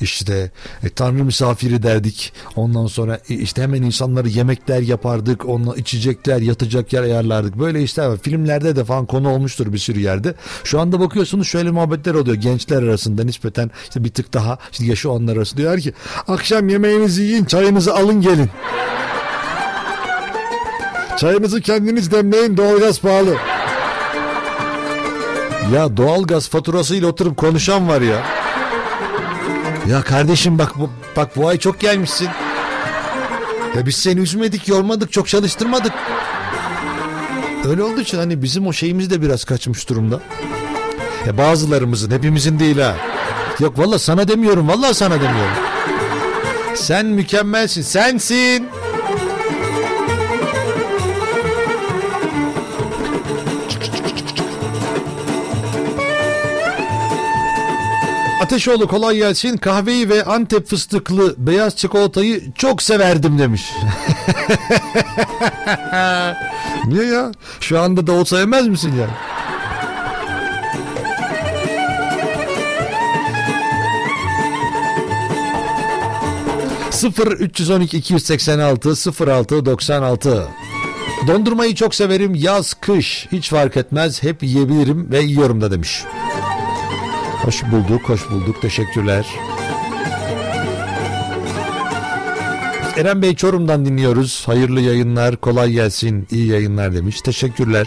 [0.00, 0.50] İşte
[0.82, 2.32] e, tanrı misafiri derdik.
[2.56, 5.48] Ondan sonra e, işte hemen insanları yemekler yapardık.
[5.48, 7.58] Onunla içecekler, yatacak yer ayarlardık.
[7.58, 8.18] Böyle işler var.
[8.22, 10.34] Filmlerde de falan konu olmuştur bir sürü yerde.
[10.64, 12.36] Şu anda bakıyorsunuz şöyle muhabbetler oluyor.
[12.36, 15.92] Gençler arasında nispeten işte bir tık daha işte yaşı onlar arası diyor ki
[16.28, 18.50] akşam yemeğinizi yiyin, çayınızı alın gelin.
[21.18, 23.36] Çayınızı kendiniz demleyin doğalgaz pahalı.
[25.72, 28.22] Ya doğalgaz faturasıyla oturup konuşan var ya.
[29.88, 32.28] Ya kardeşim bak bu, bak bu ay çok gelmişsin.
[33.76, 35.92] Ya biz seni üzmedik, yormadık, çok çalıştırmadık.
[37.68, 40.20] Öyle olduğu için hani bizim o şeyimiz de biraz kaçmış durumda.
[41.26, 42.96] Ya bazılarımızın, hepimizin değil ha.
[43.60, 45.54] Yok valla sana demiyorum, valla sana demiyorum.
[46.74, 48.68] Sen mükemmelsin, sensin.
[58.54, 59.56] Ateşoğlu kolay gelsin.
[59.56, 63.62] Kahveyi ve Antep fıstıklı beyaz çikolatayı çok severdim demiş.
[66.86, 67.32] Niye ya?
[67.60, 69.06] Şu anda da olsa yemez misin ya?
[76.90, 78.94] Sıfır 312 286
[79.26, 80.48] 06 96
[81.26, 86.04] Dondurmayı çok severim yaz kış hiç fark etmez hep yiyebilirim ve yiyorum da demiş.
[87.44, 88.62] Hoş bulduk, hoş bulduk.
[88.62, 89.26] Teşekkürler.
[92.96, 94.42] Eren Bey Çorum'dan dinliyoruz.
[94.46, 97.20] Hayırlı yayınlar, kolay gelsin, iyi yayınlar demiş.
[97.20, 97.86] Teşekkürler.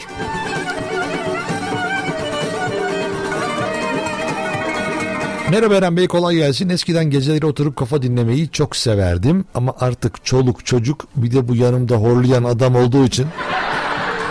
[5.52, 6.70] Merhaba Eren Bey kolay gelsin.
[6.70, 9.46] Eskiden geceleri oturup kafa dinlemeyi çok severdim.
[9.56, 13.28] Ama artık çoluk çocuk bir de bu yanımda horlayan adam olduğu için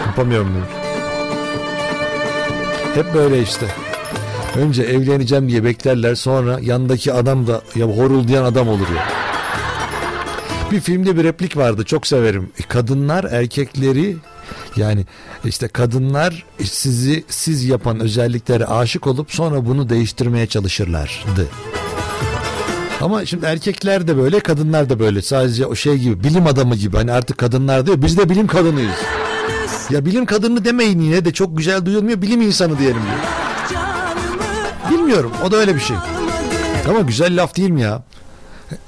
[0.06, 0.70] yapamıyorum demiş.
[2.94, 3.66] Hep böyle işte.
[4.58, 9.08] Önce evleneceğim diye beklerler sonra yandaki adam da ya horuldayan adam olur ya.
[10.70, 12.50] Bir filmde bir replik vardı çok severim.
[12.68, 14.16] Kadınlar erkekleri
[14.76, 15.06] yani
[15.44, 21.46] işte kadınlar sizi siz yapan özelliklere aşık olup sonra bunu değiştirmeye çalışırlardı.
[23.00, 26.96] Ama şimdi erkekler de böyle kadınlar da böyle sadece o şey gibi bilim adamı gibi
[26.96, 28.96] hani artık kadınlar diyor biz de bilim kadınıyız.
[29.90, 33.45] Ya bilim kadını demeyin yine de çok güzel duyulmuyor bilim insanı diyelim diyor.
[34.90, 35.96] Bilmiyorum o da öyle bir şey.
[36.88, 38.02] Ama güzel laf değil mi ya?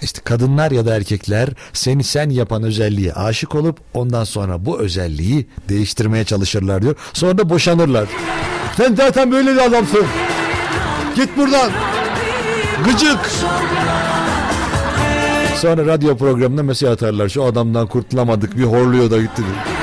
[0.02, 5.46] İşte kadınlar ya da erkekler seni sen yapan özelliğe aşık olup ondan sonra bu özelliği
[5.68, 6.94] değiştirmeye çalışırlar diyor.
[7.12, 8.08] Sonra da boşanırlar.
[8.76, 10.06] Sen zaten böyle bir adamsın.
[11.16, 11.70] Git buradan.
[12.84, 13.30] Gıcık.
[15.56, 17.28] Sonra radyo programında mesaj atarlar.
[17.28, 19.77] Şu adamdan kurtulamadık bir horluyor da gitti diyor.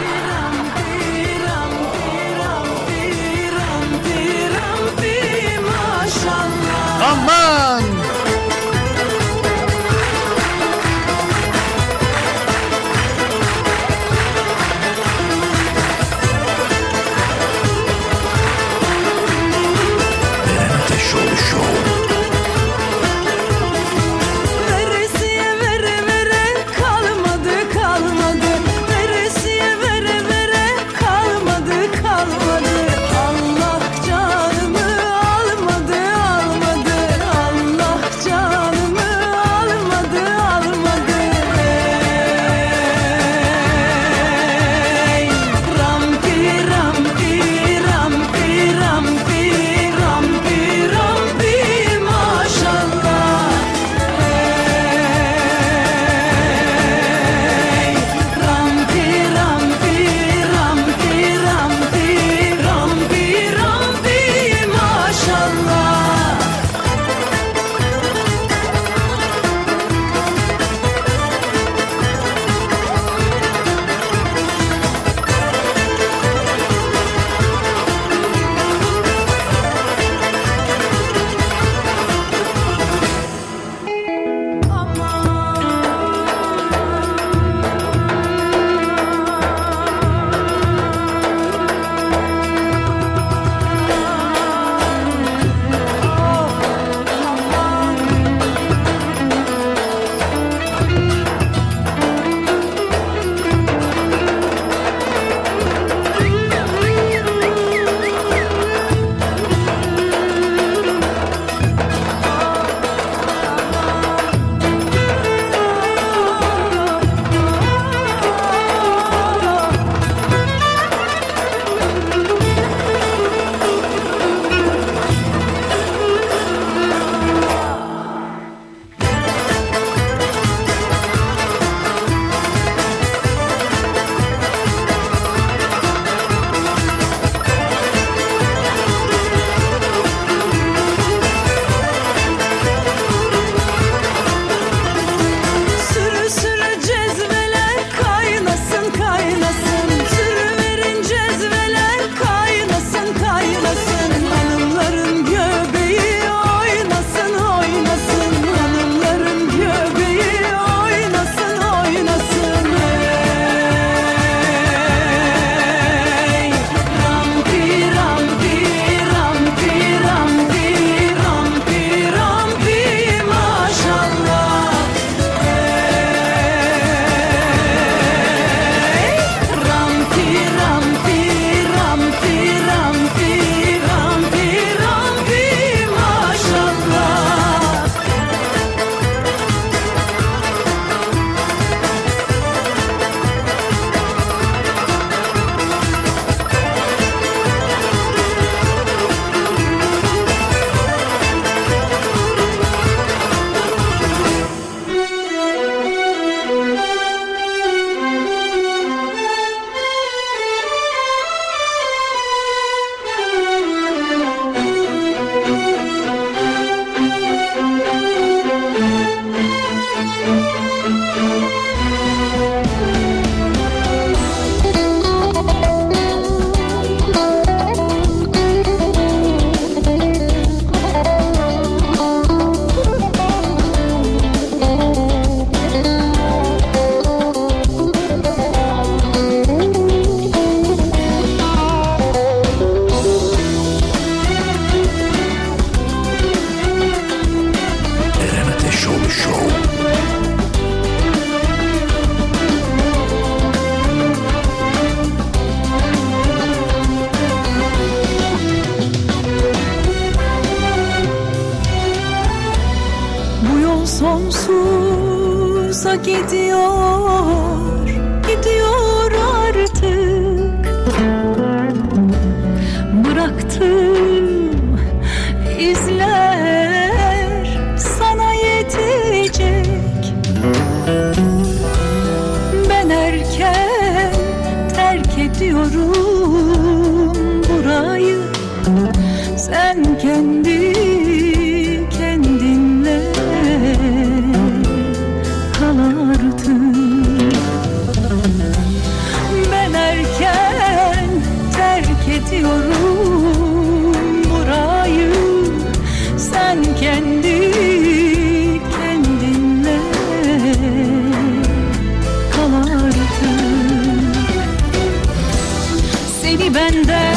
[316.66, 317.15] Seni benden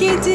[0.00, 0.29] के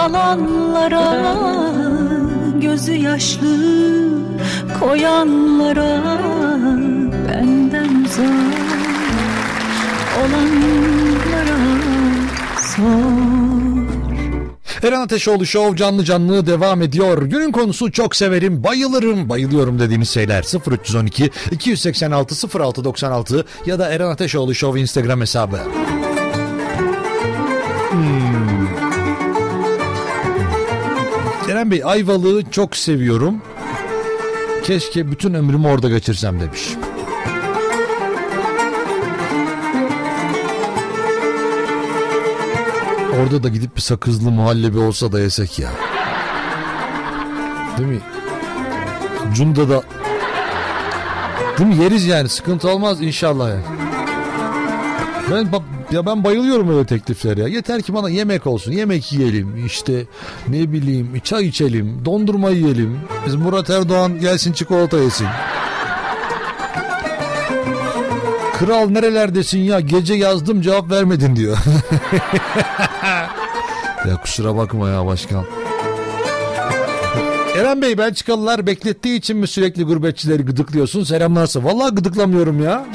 [0.00, 1.06] alanlara
[2.60, 3.56] Gözü yaşlı
[4.80, 6.02] koyanlara
[7.28, 8.70] Benden uzak
[10.18, 11.58] olanlara
[12.56, 13.60] sor
[14.82, 17.22] Eren Ateşoğlu Show canlı canlı devam ediyor.
[17.22, 24.54] Günün konusu çok severim, bayılırım, bayılıyorum dediğiniz şeyler 0312 286 0696 ya da Eren Ateşoğlu
[24.54, 25.58] Show Instagram hesabı.
[31.60, 33.42] Eren Bey Ayvalık'ı çok seviyorum.
[34.64, 36.68] Keşke bütün ömrümü orada geçirsem demiş.
[43.22, 45.70] Orada da gidip bir sakızlı muhallebi olsa da yesek ya.
[47.78, 48.00] Değil mi?
[49.34, 49.82] Cunda da
[51.58, 51.82] Değil mi?
[51.84, 52.28] Yeriz yani.
[52.28, 53.64] Sıkıntı olmaz inşallah yani.
[55.30, 57.48] Ben ba- ya ben bayılıyorum öyle tekliflere ya.
[57.48, 58.72] Yeter ki bana yemek olsun.
[58.72, 59.66] Yemek yiyelim.
[59.66, 60.04] işte
[60.48, 62.04] ne bileyim çay içelim.
[62.04, 63.00] Dondurma yiyelim.
[63.26, 65.26] Biz Murat Erdoğan gelsin çikolata yesin.
[68.58, 69.80] Kral nerelerdesin ya?
[69.80, 71.58] Gece yazdım cevap vermedin diyor.
[74.08, 75.44] ya kusura bakma ya başkan.
[77.56, 81.04] Eren Bey Belçikalılar beklettiği için mi sürekli gurbetçileri gıdıklıyorsun?
[81.04, 81.64] Selamlarsa.
[81.64, 82.86] Vallahi gıdıklamıyorum ya.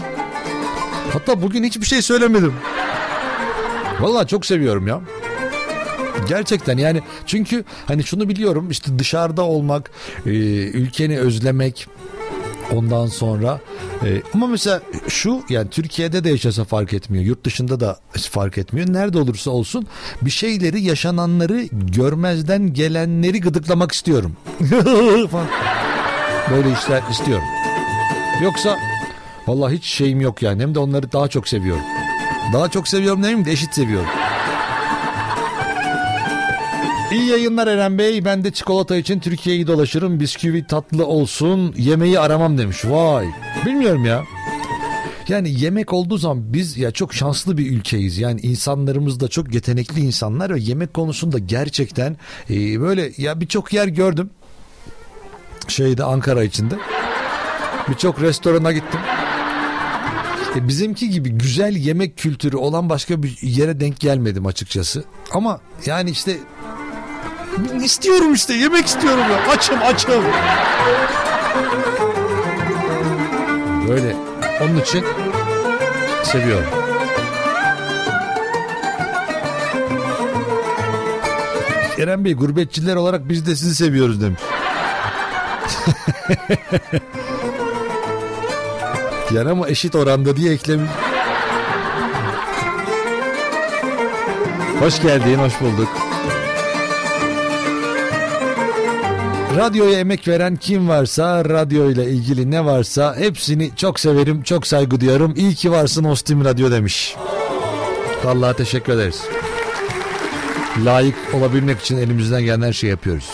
[1.14, 2.54] Hatta bugün hiçbir şey söylemedim.
[4.02, 5.02] Vallahi çok seviyorum ya.
[6.30, 9.92] Gerçekten yani çünkü hani şunu biliyorum işte dışarıda olmak,
[10.26, 10.30] e,
[10.70, 11.88] ülkeni özlemek,
[12.72, 13.60] Ondan sonra
[14.06, 17.26] e, ama mesela şu yani Türkiye'de de yaşasa fark etmiyor.
[17.26, 18.00] Yurt dışında da
[18.32, 18.94] fark etmiyor.
[18.94, 19.88] Nerede olursa olsun
[20.22, 24.38] bir şeyleri yaşananları görmezden gelenleri gıdıklamak istiyorum.
[26.52, 27.46] Böyle işler istiyorum.
[28.44, 28.78] Yoksa
[29.48, 30.62] vallahi hiç şeyim yok yani.
[30.62, 31.84] Hem de onları daha çok seviyorum.
[32.54, 34.10] Daha çok seviyorum demeyeyim de eşit seviyorum.
[37.12, 38.26] İyi yayınlar Eren Bey.
[38.26, 40.20] Ben de çikolata için Türkiye'yi dolaşırım.
[40.20, 41.74] Bisküvi tatlı olsun.
[41.78, 42.86] Yemeği aramam demiş.
[42.86, 43.28] Vay.
[43.66, 44.24] Bilmiyorum ya.
[45.28, 48.18] Yani yemek olduğu zaman biz ya çok şanslı bir ülkeyiz.
[48.18, 52.18] Yani insanlarımız da çok yetenekli insanlar ve yemek konusunda gerçekten
[52.50, 54.30] e, böyle ya birçok yer gördüm.
[55.68, 56.76] Şeyde Ankara içinde.
[57.90, 59.00] Birçok restorana gittim.
[60.56, 65.04] E, bizimki gibi güzel yemek kültürü olan başka bir yere denk gelmedim açıkçası.
[65.32, 66.38] Ama yani işte
[67.84, 69.52] istiyorum işte yemek istiyorum ya.
[69.52, 70.24] Açım açım.
[73.88, 74.16] Böyle
[74.62, 75.04] onun için
[76.24, 76.70] seviyorum.
[82.00, 84.42] Eren Bey gurbetçiler olarak biz de sizi seviyoruz demiş.
[89.34, 90.92] Yani ama eşit oranda diye eklemiş.
[94.80, 95.90] Hoş geldin, hoş bulduk.
[99.58, 105.02] Radyoya emek veren kim varsa, radyo ile ilgili ne varsa hepsini çok severim, çok saygı
[105.02, 105.34] duyarım.
[105.36, 107.16] İyi ki varsın Ostim Radyo demiş.
[108.24, 109.22] Vallahi teşekkür ederiz.
[110.86, 113.30] Layık olabilmek için elimizden gelen her şeyi yapıyoruz.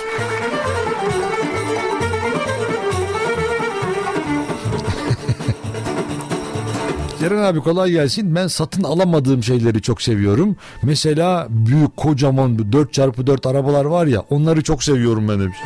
[7.22, 8.36] Ceren abi kolay gelsin.
[8.36, 10.56] Ben satın alamadığım şeyleri çok seviyorum.
[10.84, 15.58] Mesela büyük kocaman 4x4 arabalar var ya onları çok seviyorum ben demiş.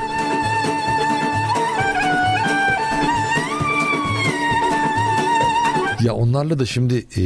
[6.03, 7.21] Ya onlarla da şimdi e,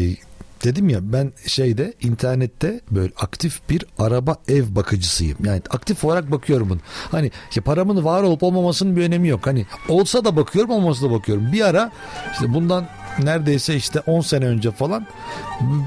[0.64, 5.38] dedim ya ben şeyde internette böyle aktif bir araba ev bakıcısıyım.
[5.46, 6.80] Yani aktif olarak bakıyorum bunu.
[7.12, 9.48] Hani ya paramın var olup olmamasının bir önemi yok.
[9.48, 11.52] Hani olsa da bakıyorum olmasa da bakıyorum.
[11.54, 11.92] Bir ara
[12.34, 12.88] işte bundan
[13.26, 15.08] neredeyse işte 10 sene önce falan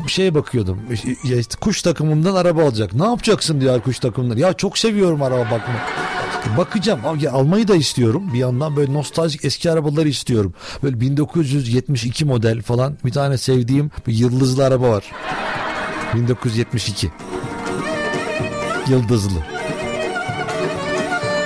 [0.07, 0.79] şeye bakıyordum.
[1.25, 2.95] İşte kuş takımından araba alacak.
[2.95, 4.37] Ne yapacaksın diyor kuş takımından.
[4.37, 5.79] Ya çok seviyorum araba bakmayı.
[6.59, 7.01] Bakacağım.
[7.21, 8.31] Ya almayı da istiyorum.
[8.35, 10.55] Bir yandan böyle nostaljik eski arabaları istiyorum.
[10.83, 15.05] Böyle 1972 model falan bir tane sevdiğim bir yıldızlı araba var.
[16.15, 17.11] 1972.
[18.89, 19.62] Yıldızlı.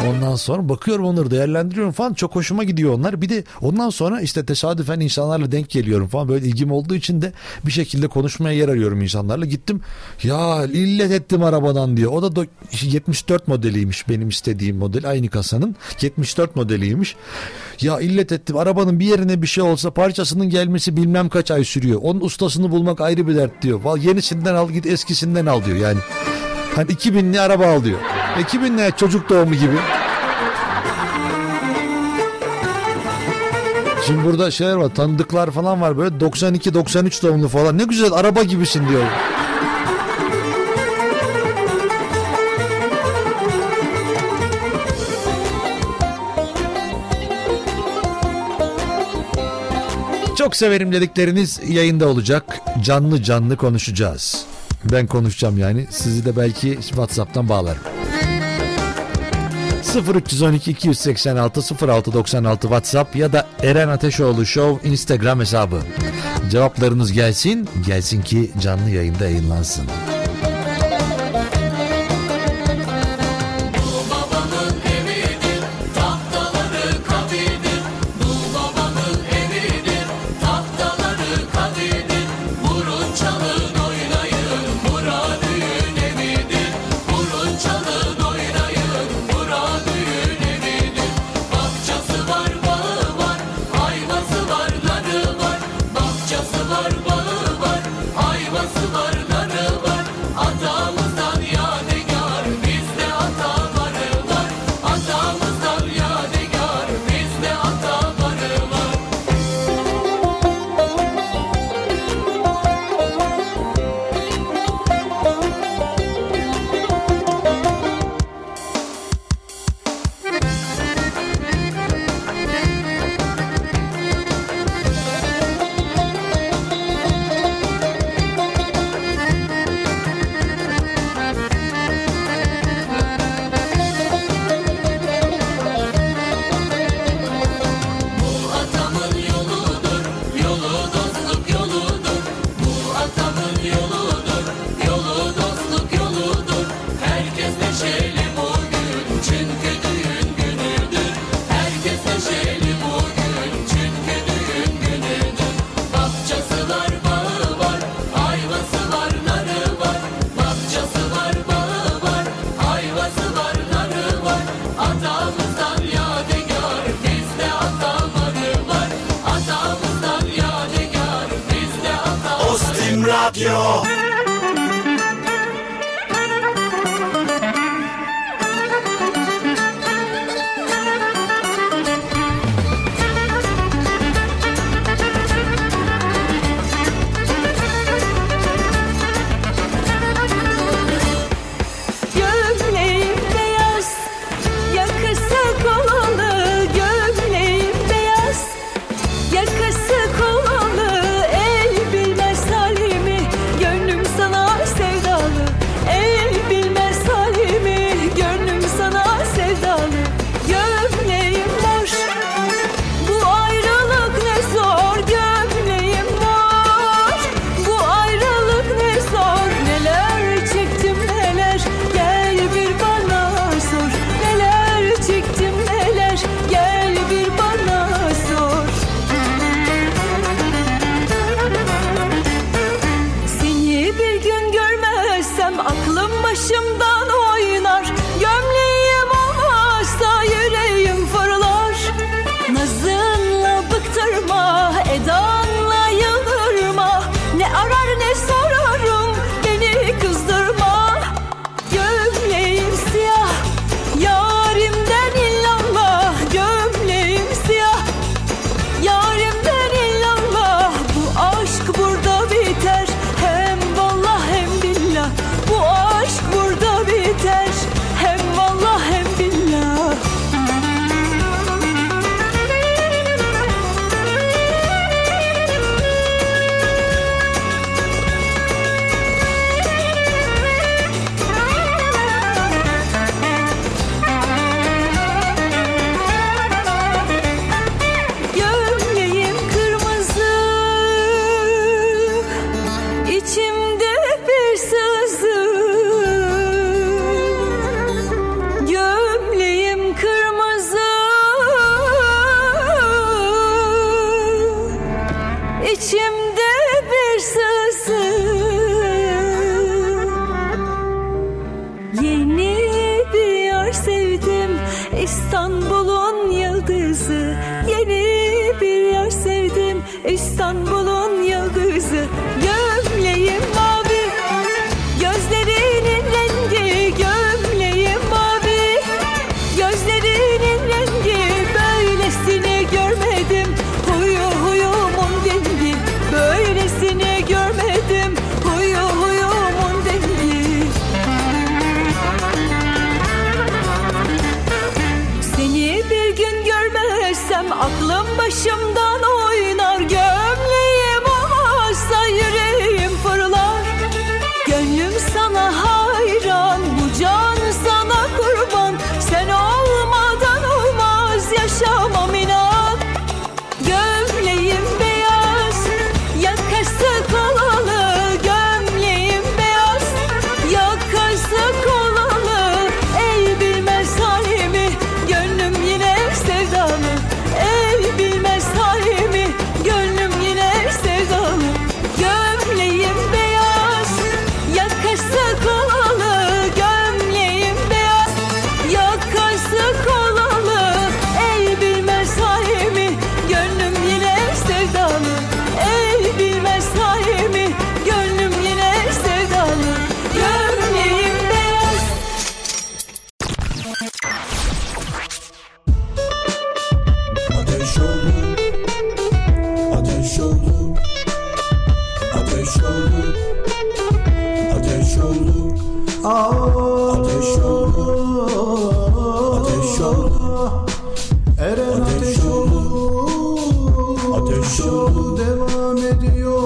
[0.08, 3.22] Ondan sonra bakıyorum onları değerlendiriyorum falan çok hoşuma gidiyor onlar.
[3.22, 7.32] Bir de ondan sonra işte tesadüfen insanlarla denk geliyorum falan böyle ilgim olduğu için de
[7.66, 9.44] bir şekilde konuşmaya yer arıyorum insanlarla.
[9.46, 9.80] Gittim
[10.22, 12.12] ya illet ettim arabadan diyor.
[12.12, 12.46] O da do-
[12.82, 17.16] 74 modeliymiş benim istediğim model aynı kasanın 74 modeliymiş.
[17.80, 22.00] Ya illet ettim arabanın bir yerine bir şey olsa parçasının gelmesi bilmem kaç ay sürüyor.
[22.02, 23.80] Onun ustasını bulmak ayrı bir dert diyor.
[23.84, 25.98] Val yenisinden al git eskisinden al diyor yani.
[26.76, 27.98] Hani 2000'li araba al diyor.
[28.40, 29.76] 2000'li çocuk doğumu gibi.
[34.06, 38.88] Şimdi burada şeyler var tanıdıklar falan var böyle 92-93 doğumlu falan ne güzel araba gibisin
[38.88, 39.02] diyor.
[50.38, 52.60] Çok severim dedikleriniz yayında olacak.
[52.84, 54.46] Canlı canlı konuşacağız.
[54.92, 55.86] Ben konuşacağım yani.
[55.90, 57.82] Sizi de belki WhatsApp'tan bağlarım.
[60.14, 65.80] 0312 286 0696 WhatsApp ya da Eren Ateşoğlu Show Instagram hesabı.
[66.50, 69.86] Cevaplarınız gelsin, gelsin ki canlı yayında yayınlansın.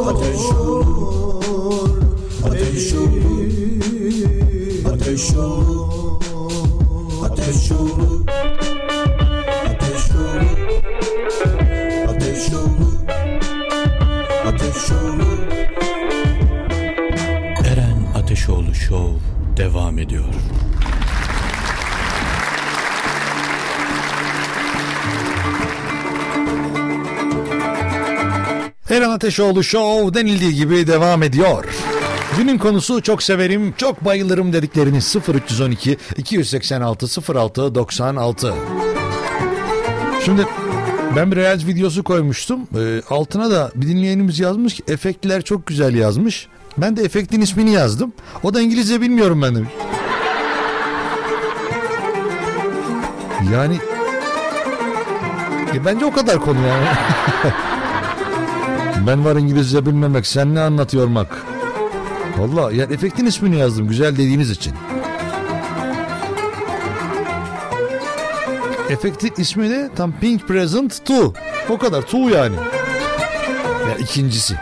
[0.08, 2.02] ateş olur
[2.44, 3.30] Ateş olur
[4.92, 6.22] Ateş olur
[7.24, 8.26] Ateş olur
[9.68, 10.50] Ateş olur
[12.08, 12.94] Ateş olur
[14.46, 15.38] Ateş olur
[17.66, 19.14] Eren Ateşoğlu Show
[19.56, 20.24] devam ediyor.
[28.90, 31.64] Eren Ateşoğlu Show denildiği gibi devam ediyor.
[32.38, 38.54] Günün konusu çok severim, çok bayılırım dedikleriniz 0312 286 06 96.
[40.24, 40.46] Şimdi
[41.16, 42.60] ben bir Reels videosu koymuştum.
[42.78, 46.48] E, altına da bir dinleyenimiz yazmış ki efektler çok güzel yazmış.
[46.78, 48.12] Ben de efektin ismini yazdım.
[48.42, 49.70] O da İngilizce bilmiyorum ben demiş.
[53.52, 53.78] Yani
[55.74, 56.86] e, bence o kadar konu yani.
[59.06, 61.46] ben var İngilizce bilmemek, sen ne anlatıyormak.
[62.38, 64.72] Valla yani efektin ismini yazdım güzel dediğiniz için.
[68.90, 71.14] Efektin ismi de tam Pink Present 2.
[71.68, 72.56] O kadar 2 yani.
[73.88, 74.54] Yani ikincisi.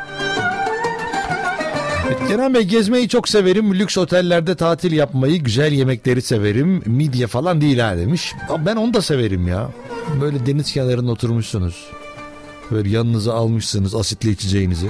[2.28, 3.74] Kenan Bey gezmeyi çok severim.
[3.74, 6.82] Lüks otellerde tatil yapmayı, güzel yemekleri severim.
[6.86, 8.34] Midye falan değil ha demiş.
[8.66, 9.68] Ben onu da severim ya.
[10.20, 11.90] Böyle deniz kenarında oturmuşsunuz.
[12.70, 14.88] Böyle yanınıza almışsınız asitli içeceğinizi.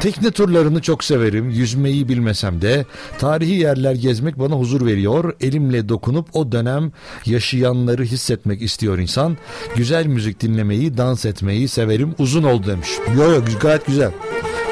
[0.00, 1.50] Tekne turlarını çok severim.
[1.50, 2.86] Yüzmeyi bilmesem de
[3.18, 5.34] tarihi yerler gezmek bana huzur veriyor.
[5.40, 6.92] Elimle dokunup o dönem
[7.26, 9.36] yaşayanları hissetmek istiyor insan.
[9.76, 12.14] Güzel müzik dinlemeyi, dans etmeyi severim.
[12.18, 12.88] Uzun oldu demiş.
[13.16, 14.10] Yo yo gayet güzel.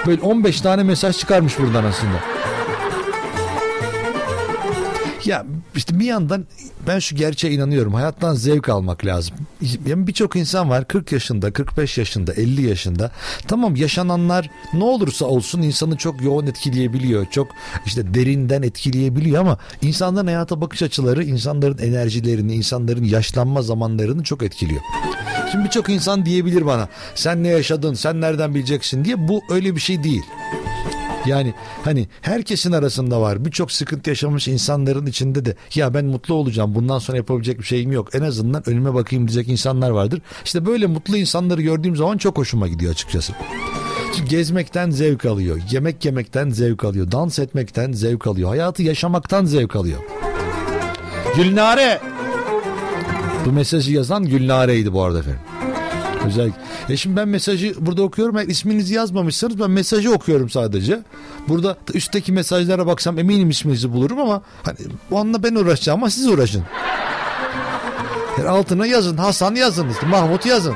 [0.07, 2.21] Böyle 15 tane mesaj çıkarmış buradan aslında.
[5.27, 5.47] Ya
[5.77, 6.47] işte bir yandan
[6.87, 7.95] ben şu gerçeğe inanıyorum.
[7.95, 9.37] Hayattan zevk almak lazım.
[9.87, 13.11] Yani birçok insan var 40 yaşında, 45 yaşında, 50 yaşında.
[13.49, 17.27] Tamam yaşananlar ne olursa olsun insanı çok yoğun etkileyebiliyor.
[17.31, 17.49] Çok
[17.87, 24.81] işte derinden etkileyebiliyor ama insanların hayata bakış açıları, insanların enerjilerini, insanların yaşlanma zamanlarını çok etkiliyor.
[25.53, 29.81] Şimdi birçok insan diyebilir bana sen ne yaşadın, sen nereden bileceksin diye bu öyle bir
[29.81, 30.23] şey değil.
[31.27, 31.55] Yani
[31.85, 33.45] hani herkesin arasında var.
[33.45, 36.75] Birçok sıkıntı yaşamış insanların içinde de ya ben mutlu olacağım.
[36.75, 38.15] Bundan sonra yapabilecek bir şeyim yok.
[38.15, 40.21] En azından önüme bakayım diyecek insanlar vardır.
[40.45, 43.33] İşte böyle mutlu insanları gördüğüm zaman çok hoşuma gidiyor açıkçası.
[44.29, 45.61] Gezmekten zevk alıyor.
[45.71, 47.13] Yemek yemekten zevk alıyor.
[47.13, 48.49] Dans etmekten zevk alıyor.
[48.49, 49.99] Hayatı yaşamaktan zevk alıyor.
[51.37, 52.01] Gülnare.
[53.47, 55.41] Bu mesajı yazan Gülnare'ydi bu arada efendim.
[56.27, 56.61] Özellikle.
[56.89, 58.37] Ya şimdi ben mesajı burada okuyorum.
[58.37, 61.01] Eğer isminizi yazmamışsanız ben mesajı okuyorum sadece.
[61.49, 64.79] Burada üstteki mesajlara baksam eminim isminizi bulurum ama hani
[65.11, 66.63] onunla ben uğraşacağım ama siz uğraşın.
[68.39, 69.17] Yani altına yazın.
[69.17, 69.87] Hasan yazın.
[70.11, 70.75] Mahmut yazın.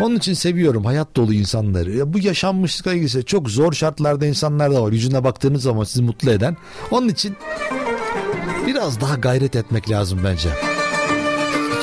[0.00, 1.96] Onun için seviyorum hayat dolu insanları.
[1.96, 4.92] Ya bu yaşanmışlıkla ilgili çok zor şartlarda insanlar da var.
[4.92, 6.56] Yüzüne baktığınız zaman sizi mutlu eden.
[6.90, 7.36] Onun için
[8.66, 10.69] biraz daha gayret etmek lazım bence.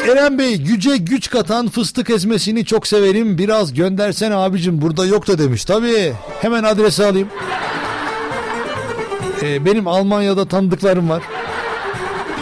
[0.08, 3.38] Eren Bey güce güç katan fıstık ezmesini çok severim.
[3.38, 5.66] Biraz göndersene abicim burada yok da demiş.
[5.66, 7.28] Tabii hemen adresi alayım.
[9.42, 11.24] Ee, benim Almanya'da tanıdıklarım var.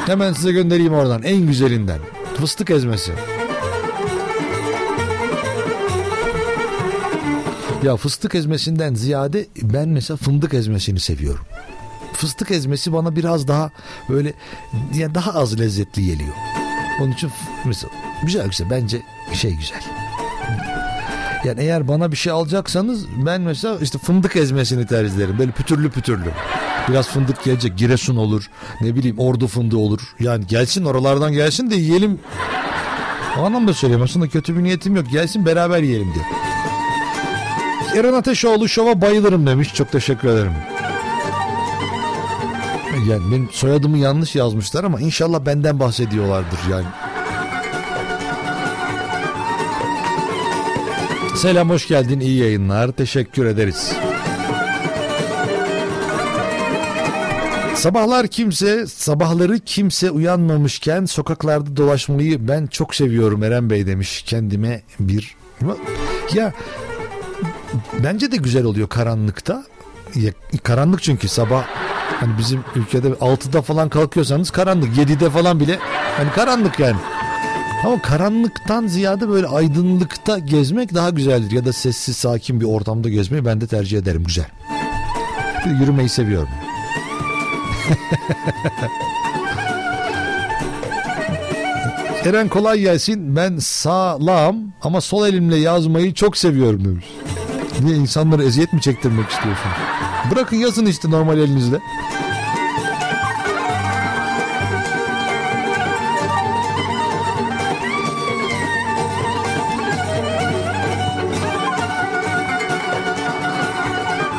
[0.05, 1.99] Hemen size göndereyim oradan en güzelinden.
[2.39, 3.11] Fıstık ezmesi.
[7.83, 11.45] Ya fıstık ezmesinden ziyade ben mesela fındık ezmesini seviyorum.
[12.13, 13.71] Fıstık ezmesi bana biraz daha
[14.09, 14.33] böyle
[14.93, 16.33] yani daha az lezzetli geliyor.
[17.01, 17.31] Onun için
[17.65, 17.93] mesela
[18.23, 19.01] güzel güzel bence
[19.33, 19.81] şey güzel.
[21.45, 25.35] Yani eğer bana bir şey alacaksanız ben mesela işte fındık ezmesini tercih ederim.
[25.39, 26.31] Böyle pütürlü pütürlü.
[26.89, 27.77] Biraz fındık gelecek.
[27.77, 28.49] Giresun olur.
[28.81, 30.01] Ne bileyim ordu fındığı olur.
[30.19, 32.19] Yani gelsin oralardan gelsin de yiyelim.
[33.39, 34.05] O anlamda söylüyorum.
[34.05, 35.05] Aslında kötü bir niyetim yok.
[35.11, 36.25] Gelsin beraber yiyelim diye.
[37.99, 39.73] Eren Ateşoğlu şova bayılırım demiş.
[39.73, 40.53] Çok teşekkür ederim.
[42.95, 46.85] Yani benim soyadımı yanlış yazmışlar ama inşallah benden bahsediyorlardır yani.
[51.35, 53.93] Selam hoş geldin iyi yayınlar teşekkür ederiz.
[57.75, 65.35] Sabahlar kimse sabahları kimse uyanmamışken sokaklarda dolaşmayı ben çok seviyorum Eren Bey demiş kendime bir
[66.33, 66.53] ya
[68.03, 69.65] bence de güzel oluyor karanlıkta.
[70.15, 70.31] Ya,
[70.63, 71.65] karanlık çünkü sabah
[72.19, 75.79] hani bizim ülkede 6'da falan kalkıyorsanız karanlık 7'de falan bile
[76.17, 76.97] hani karanlık yani.
[77.85, 81.51] Ama karanlıktan ziyade böyle aydınlıkta gezmek daha güzeldir.
[81.51, 84.45] Ya da sessiz sakin bir ortamda gezmeyi ben de tercih ederim güzel.
[85.65, 86.49] Bir yürümeyi seviyorum.
[92.25, 93.35] Eren kolay gelsin.
[93.35, 97.05] Ben sağlam ama sol elimle yazmayı çok seviyorum demiş.
[97.81, 99.75] Niye insanları eziyet mi çektirmek istiyorsunuz?
[100.31, 101.79] Bırakın yazın işte normal elinizle.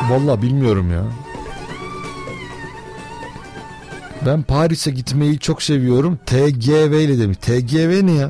[0.09, 1.03] Vallahi bilmiyorum ya.
[4.25, 6.19] Ben Paris'e gitmeyi çok seviyorum.
[6.25, 7.37] TGV ile demiş.
[7.41, 8.29] TGV ne ya?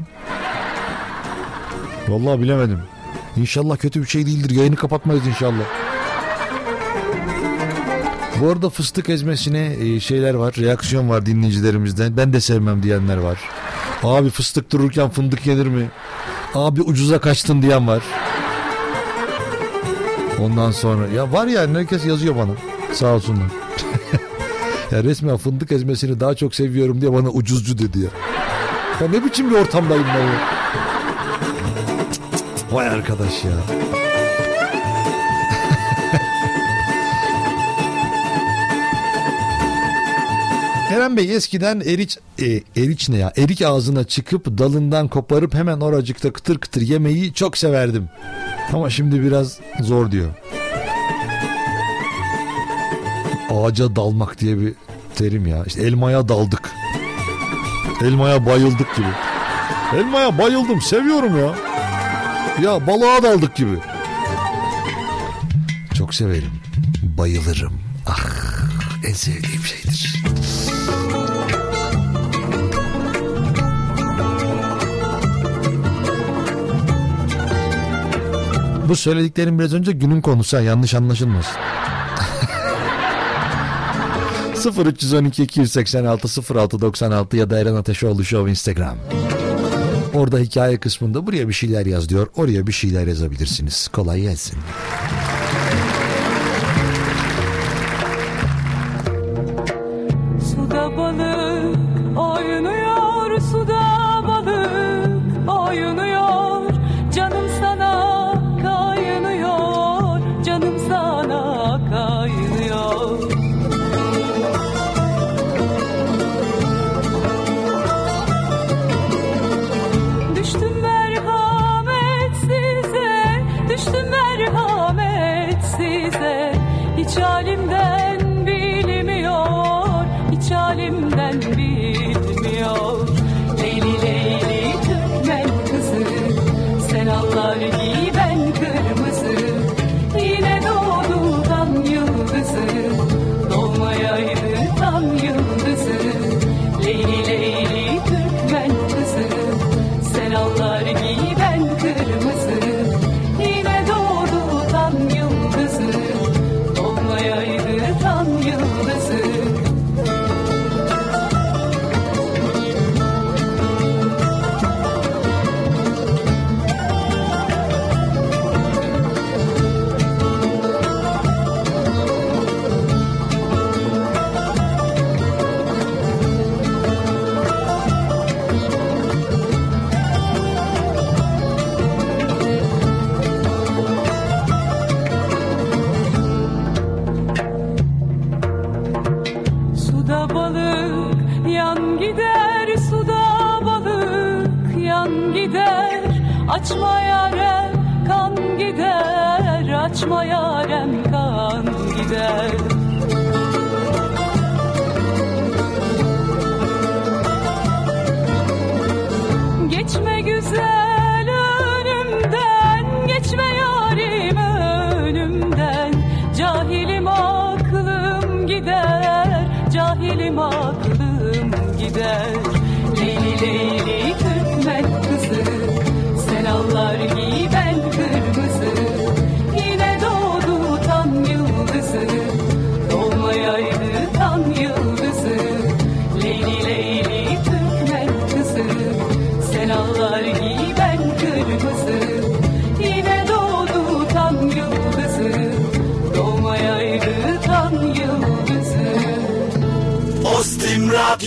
[2.08, 2.80] Vallahi bilemedim.
[3.38, 4.50] İnşallah kötü bir şey değildir.
[4.56, 5.87] Yayını kapatmayız inşallah.
[8.42, 10.54] Bu arada fıstık ezmesine e, şeyler var.
[10.58, 12.18] Reaksiyon var dinleyicilerimizden.
[12.18, 13.40] Ben de sevmem diyenler var.
[14.04, 15.90] Abi fıstık dururken fındık yenir mi?
[16.56, 18.04] Abi ucuza kaçtın diyen var.
[20.42, 22.52] Ondan sonra ya var ya herkes yazıyor bana.
[22.94, 23.48] Sağ olsunlar.
[24.92, 28.10] ya resmen fındık ezmesini daha çok seviyorum diye bana ucuzcu dedi ya.
[29.02, 30.40] Ya ne biçim bir ortamdayım ben ya.
[32.72, 33.52] Vay arkadaş ya.
[40.92, 42.46] Eren Bey eskiden eriç e,
[42.82, 43.34] eriç ne ya?
[43.38, 48.10] Erik ağzına çıkıp dalından koparıp hemen oracıkta kıtır kıtır yemeyi çok severdim.
[48.74, 50.30] Ama şimdi biraz zor diyor.
[53.50, 54.74] Ağaca dalmak diye bir
[55.16, 55.64] terim ya.
[55.66, 56.72] İşte elmaya daldık.
[58.02, 59.08] Elmaya bayıldık gibi.
[59.96, 61.56] Elmaya bayıldım seviyorum ya.
[62.64, 63.78] Ya balığa daldık gibi.
[65.98, 66.52] Çok severim.
[67.18, 67.74] Bayılırım.
[68.06, 68.58] Ah
[69.08, 70.24] en sevdiğim şeydir.
[78.88, 81.54] Bu söylediklerim biraz önce günün konusu ha, yanlış anlaşılmasın.
[84.86, 88.98] 0312 286 06 96 ya da Eren Ateşoğlu Show Instagram.
[90.14, 92.28] Orada hikaye kısmında buraya bir şeyler yaz diyor.
[92.36, 93.88] Oraya bir şeyler yazabilirsiniz.
[93.88, 94.60] Kolay gelsin.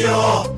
[0.01, 0.50] Ostim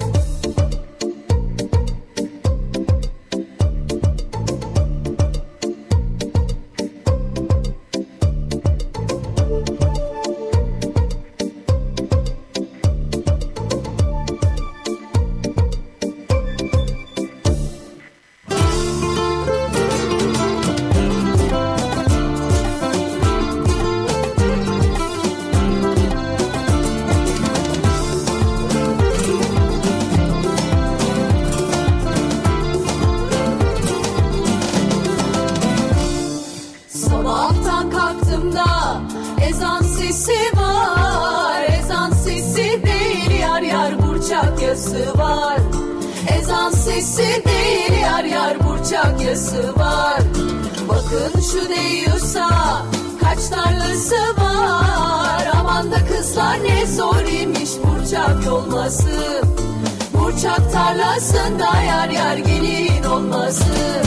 [49.77, 50.21] var.
[50.89, 52.49] Bakın şu deyiyorsa
[53.21, 55.49] kaç tarlası var.
[55.61, 59.43] Aman da kızlar ne zor imiş burçak yolması
[60.33, 64.03] Burçak tarlasında yar yar gelin olması.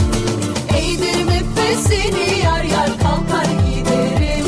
[0.76, 4.46] Eğdirim efesini yar yar kalkar giderim.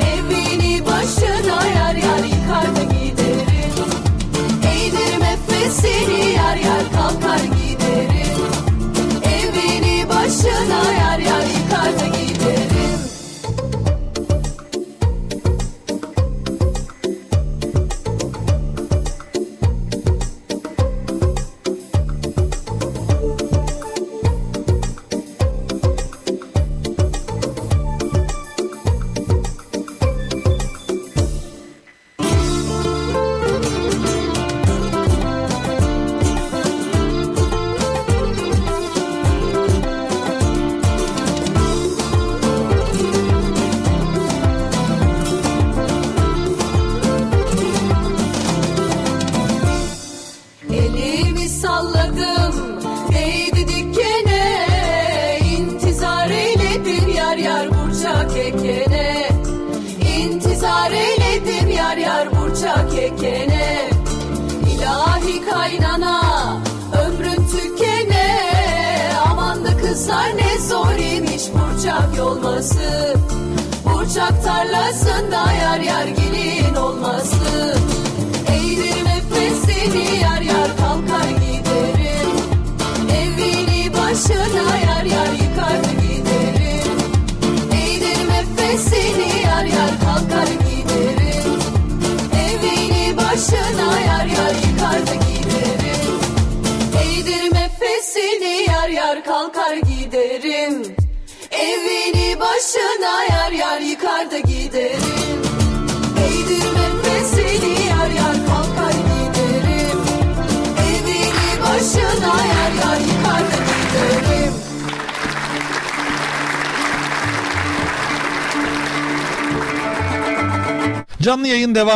[0.00, 3.90] Evini başına yar yar yıkar da giderim.
[4.72, 7.65] Eğdirim efesini yar yar kalkar giderim.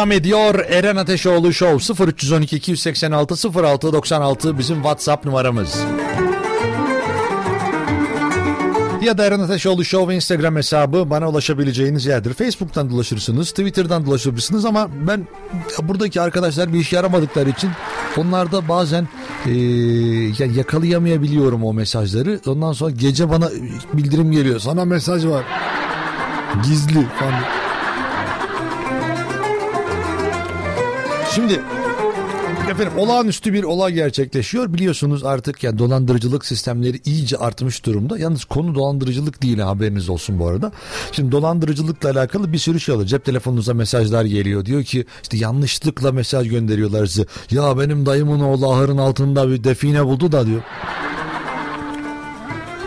[0.01, 0.55] Devam ediyor.
[0.55, 5.81] Eren Ateşoğlu Show 0312 286 06 96 bizim WhatsApp numaramız.
[9.03, 12.35] Ya da Eren Ateşoğlu Show Instagram hesabı bana ulaşabileceğiniz yerdir.
[12.35, 15.27] Facebook'tan dolaşırsınız, Twitter'dan dolaşabilirsiniz ama ben
[15.83, 17.71] buradaki arkadaşlar bir iş yaramadıkları için
[18.17, 19.09] onlarda bazen
[20.39, 22.41] ya yakalayamayabiliyorum o mesajları.
[22.47, 23.51] Ondan sonra gece bana
[23.93, 24.61] bildirim geliyor.
[24.61, 25.45] Sana mesaj var.
[26.65, 27.70] Gizli falan.
[31.35, 31.61] Şimdi
[32.71, 34.75] efendim olağanüstü bir olay gerçekleşiyor.
[34.75, 38.19] Biliyorsunuz artık yani dolandırıcılık sistemleri iyice artmış durumda.
[38.19, 40.73] Yalnız konu dolandırıcılık değil haberiniz olsun bu arada.
[41.13, 43.09] Şimdi dolandırıcılıkla alakalı bir sürü şey oluyor.
[43.09, 44.65] Cep telefonunuza mesajlar geliyor.
[44.65, 47.27] Diyor ki işte yanlışlıkla mesaj gönderiyorlar size.
[47.51, 50.63] Ya benim dayımın oğlu ahırın altında bir define buldu da diyor.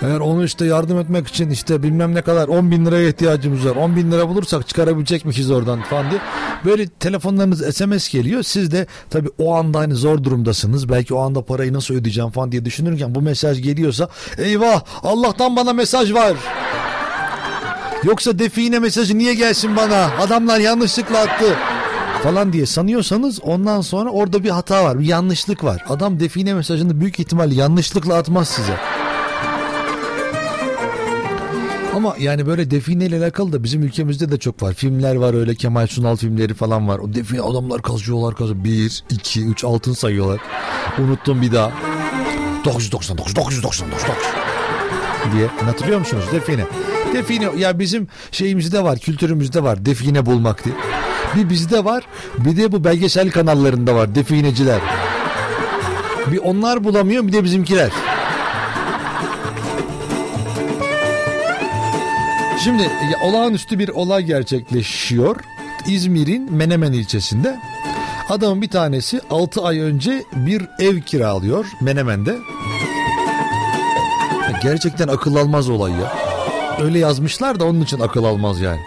[0.04, 3.76] Eğer onu işte yardım etmek için işte bilmem ne kadar 10 bin liraya ihtiyacımız var.
[3.76, 6.22] 10 bin lira bulursak çıkarabilecekmişiz oradan falan diye.
[6.66, 8.44] Böyle telefonlarınız SMS geliyor.
[8.44, 10.90] Siz de tabii o anda hani zor durumdasınız.
[10.90, 15.74] Belki o anda parayı nasıl ödeyeceğim falan diye düşünürken bu mesaj geliyorsa eyvah Allah'tan bana
[15.74, 16.34] mesaj var.
[18.04, 20.10] Yoksa define mesajı niye gelsin bana?
[20.20, 21.56] Adamlar yanlışlıkla attı
[22.24, 25.00] falan diye sanıyorsanız ondan sonra orada bir hata var.
[25.00, 25.84] Bir yanlışlık var.
[25.90, 28.78] Adam define mesajını büyük ihtimalle yanlışlıkla atmaz size.
[31.96, 34.74] Ama yani böyle defineyle alakalı da bizim ülkemizde de çok var.
[34.74, 37.00] Filmler var öyle Kemal Sunal filmleri falan var.
[37.00, 38.64] O define adamlar kazıyorlar kazıyor.
[38.64, 40.40] 1, 2, 3 altın sayıyorlar.
[41.00, 41.72] Unuttum bir daha.
[42.66, 44.44] 999, 999, 9
[45.36, 45.48] diye.
[45.48, 46.24] Hatırlıyor musunuz?
[46.32, 46.66] Define.
[47.14, 49.86] Define ya bizim şeyimizde var, kültürümüzde var.
[49.86, 50.76] Define bulmak diye.
[51.36, 52.04] Bir bizde var,
[52.38, 54.16] bir de bu belgesel kanallarında var.
[54.16, 54.80] Defineciler.
[56.32, 57.92] Bir onlar bulamıyor, bir de bizimkiler.
[62.64, 62.90] Şimdi
[63.24, 65.36] olağanüstü bir olay gerçekleşiyor.
[65.88, 67.60] İzmir'in Menemen ilçesinde.
[68.30, 72.38] Adamın bir tanesi 6 ay önce bir ev kiralıyor Menemen'de.
[74.64, 76.14] Gerçekten akıl almaz olay ya.
[76.82, 78.82] Öyle yazmışlar da onun için akıl almaz yani.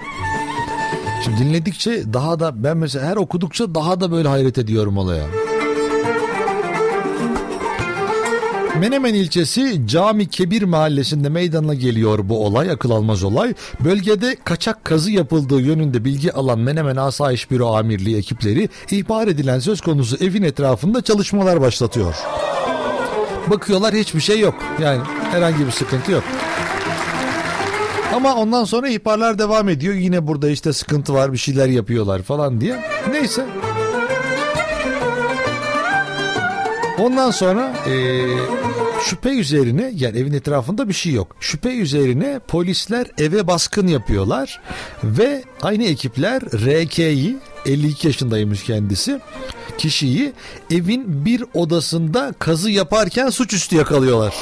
[1.24, 5.45] Şimdi dinledikçe daha da ben mesela her okudukça daha da böyle hayret ediyorum olaya.
[8.80, 13.54] Menemen ilçesi Cami Kebir mahallesinde meydana geliyor bu olay, akıl almaz olay.
[13.84, 19.80] Bölgede kaçak kazı yapıldığı yönünde bilgi alan Menemen Asayiş Büro Amirliği ekipleri ihbar edilen söz
[19.80, 22.14] konusu evin etrafında çalışmalar başlatıyor.
[23.46, 24.54] Bakıyorlar hiçbir şey yok.
[24.82, 25.00] Yani
[25.30, 26.22] herhangi bir sıkıntı yok.
[28.14, 29.94] Ama ondan sonra ihbarlar devam ediyor.
[29.94, 32.84] Yine burada işte sıkıntı var bir şeyler yapıyorlar falan diye.
[33.10, 33.46] Neyse.
[36.98, 38.26] Ondan sonra eee,
[39.04, 41.36] şüphe üzerine yani evin etrafında bir şey yok.
[41.40, 44.60] Şüphe üzerine polisler eve baskın yapıyorlar
[45.04, 47.36] ve aynı ekipler RK'yi
[47.66, 49.20] 52 yaşındaymış kendisi
[49.78, 50.32] kişiyi
[50.70, 54.34] evin bir odasında kazı yaparken suçüstü yakalıyorlar.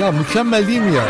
[0.00, 1.04] Ya mükemmel değil mi ya?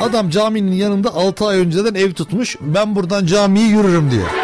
[0.00, 2.56] Adam caminin yanında 6 ay önceden ev tutmuş.
[2.60, 4.41] Ben buradan camiyi yürürüm diye.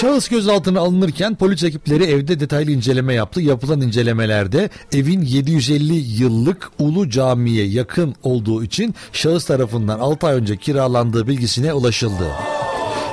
[0.00, 3.40] Şahıs gözaltına alınırken polis ekipleri evde detaylı inceleme yaptı.
[3.40, 10.56] Yapılan incelemelerde evin 750 yıllık Ulu Cami'ye yakın olduğu için şahıs tarafından 6 ay önce
[10.56, 12.26] kiralandığı bilgisine ulaşıldı.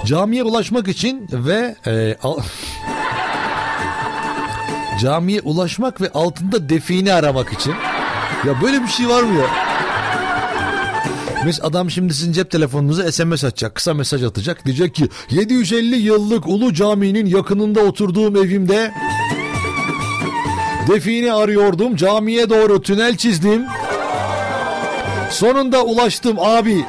[0.05, 2.39] Camiye ulaşmak için ve e, al-
[5.01, 7.73] camiye ulaşmak ve altında define aramak için
[8.47, 9.70] ya böyle bir şey var mı ya?
[11.45, 13.75] Mesela adam şimdi sizin cep telefonunuza SMS atacak.
[13.75, 14.65] Kısa mesaj atacak.
[14.65, 18.91] Diyecek ki 750 yıllık Ulu Cami'nin yakınında oturduğum evimde
[20.87, 21.95] define arıyordum.
[21.95, 23.65] Camiye doğru tünel çizdim.
[25.29, 26.85] Sonunda ulaştım abi.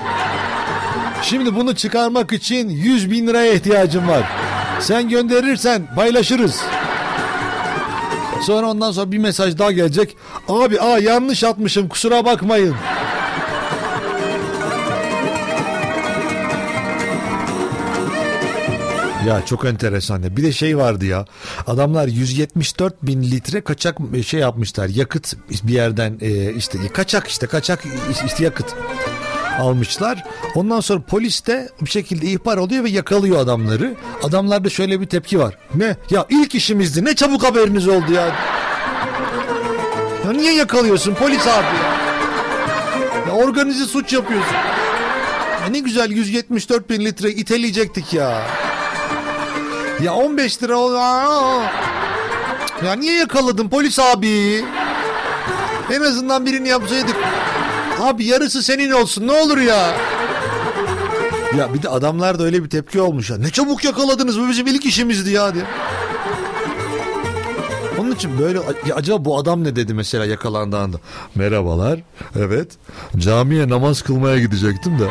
[1.23, 4.23] Şimdi bunu çıkarmak için 100 bin liraya ihtiyacım var.
[4.81, 6.61] Sen gönderirsen paylaşırız.
[8.43, 10.16] Sonra ondan sonra bir mesaj daha gelecek.
[10.49, 12.74] Abi aa yanlış atmışım kusura bakmayın.
[19.27, 20.36] Ya çok enteresan ya.
[20.36, 21.24] Bir de şey vardı ya.
[21.66, 23.97] Adamlar 174 bin litre kaçak
[24.27, 24.89] şey yapmışlar.
[24.89, 27.85] Yakıt bir yerden e, işte kaçak işte kaçak
[28.27, 28.74] işte yakıt
[29.61, 30.24] almışlar.
[30.55, 33.94] Ondan sonra polis de bir şekilde ihbar oluyor ve yakalıyor adamları.
[34.23, 35.59] Adamlarda şöyle bir tepki var.
[35.74, 35.97] Ne?
[36.11, 37.05] Ya ilk işimizdi.
[37.05, 38.27] Ne çabuk haberiniz oldu ya.
[40.24, 41.93] Ya niye yakalıyorsun polis abi ya?
[43.28, 44.55] Ya organize suç yapıyorsun.
[45.62, 48.43] Ya ne güzel 174 bin litre iteleyecektik ya.
[50.01, 50.94] Ya 15 lira ol.
[52.85, 54.64] Ya niye yakaladın polis abi?
[55.93, 57.16] En azından birini yapsaydık.
[58.01, 59.94] Abi yarısı senin olsun ne olur ya.
[61.59, 63.36] Ya bir de adamlar da öyle bir tepki olmuş ya.
[63.39, 65.64] Ne çabuk yakaladınız bu bizim ilk işimizdi ya diye.
[67.98, 70.97] Onun için böyle ya acaba bu adam ne dedi mesela yakalandığında?
[71.35, 72.01] Merhabalar.
[72.39, 72.69] Evet.
[73.19, 75.05] Camiye namaz kılmaya gidecektim de.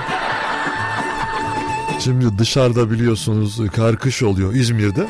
[2.04, 5.08] Şimdi dışarıda biliyorsunuz kar kış oluyor İzmir'de.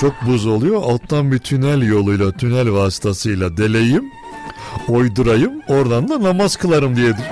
[0.00, 0.82] Çok buz oluyor.
[0.82, 4.04] Alttan bir tünel yoluyla, tünel vasıtasıyla deleyim,
[4.88, 5.52] oydurayım.
[5.68, 7.24] Oradan da namaz kılarım diyedir.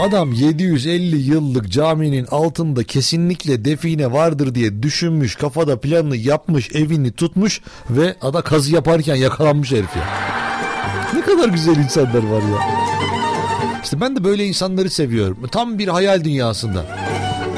[0.00, 7.60] Adam 750 yıllık caminin altında kesinlikle define vardır diye düşünmüş, kafada planını yapmış, evini tutmuş
[7.90, 10.04] ve ada kazı yaparken yakalanmış herif ya.
[11.14, 12.86] Ne kadar güzel insanlar var ya.
[13.86, 15.38] İşte ben de böyle insanları seviyorum.
[15.52, 16.86] Tam bir hayal dünyasında.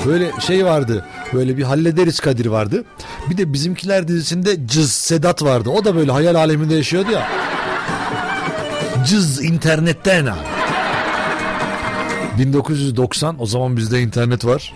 [0.07, 1.05] Böyle şey vardı.
[1.33, 2.85] Böyle bir hallederiz Kadir vardı.
[3.31, 5.71] Bir de bizimkiler dizisinde Cız Sedat vardı.
[5.71, 7.29] O da böyle hayal aleminde yaşıyordu ya.
[9.07, 10.39] Cız internetten ha.
[12.39, 14.75] 1990 o zaman bizde internet var.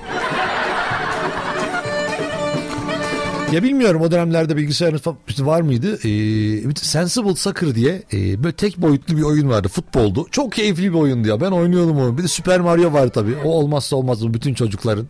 [3.52, 5.02] Ya bilmiyorum o dönemlerde bilgisayarınız
[5.38, 5.98] var mıydı?
[6.08, 9.68] Ee, Sensible Soccer diye e, böyle tek boyutlu bir oyun vardı.
[9.68, 10.26] Futboldu.
[10.30, 11.40] Çok keyifli bir oyundu ya.
[11.40, 12.18] Ben oynuyordum onu.
[12.18, 13.36] Bir de Super Mario var tabii.
[13.44, 15.06] O olmazsa olmaz mı bütün çocukların.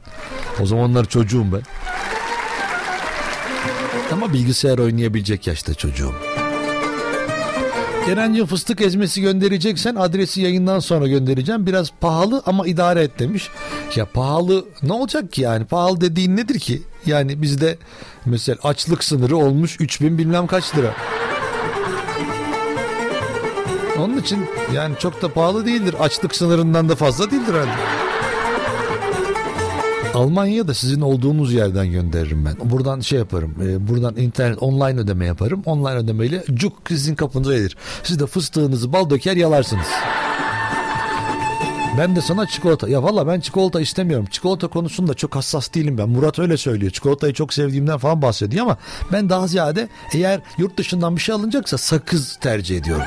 [0.62, 1.62] O zamanlar çocuğum ben.
[4.12, 6.14] Ama bilgisayar oynayabilecek yaşta çocuğum.
[8.06, 11.66] Kenancığım fıstık ezmesi göndereceksen adresi yayından sonra göndereceğim.
[11.66, 13.48] Biraz pahalı ama idare et demiş.
[13.96, 15.64] Ya pahalı ne olacak ki yani?
[15.64, 16.82] Pahalı dediğin nedir ki?
[17.06, 17.78] Yani bizde
[18.26, 20.94] mesela açlık sınırı olmuş 3000 bilmem kaç lira.
[23.98, 25.94] Onun için yani çok da pahalı değildir.
[26.00, 27.70] Açlık sınırından da fazla değildir herhalde.
[30.14, 32.70] Almanya'da sizin olduğunuz yerden gönderirim ben.
[32.70, 33.54] Buradan şey yaparım.
[33.68, 35.62] e, buradan internet online ödeme yaparım.
[35.66, 37.76] Online ödemeyle cuk sizin kapınıza gelir.
[38.02, 39.86] Siz de fıstığınızı bal döker yalarsınız.
[41.98, 42.88] Ben de sana çikolata.
[42.88, 44.26] Ya valla ben çikolata istemiyorum.
[44.30, 46.08] Çikolata konusunda çok hassas değilim ben.
[46.08, 46.92] Murat öyle söylüyor.
[46.92, 48.76] Çikolatayı çok sevdiğimden falan bahsediyor ama
[49.12, 53.04] ben daha ziyade eğer yurt dışından bir şey alınacaksa sakız tercih ediyorum.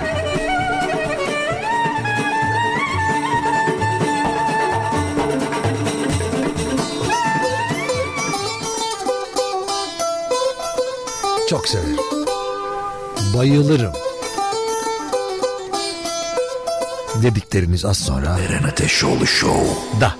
[11.49, 11.97] Çok severim.
[13.37, 13.91] Bayılırım.
[17.23, 18.37] Dedikleriniz az sonra.
[18.39, 19.67] Eren Ateşoğlu Show.
[20.01, 20.15] Da.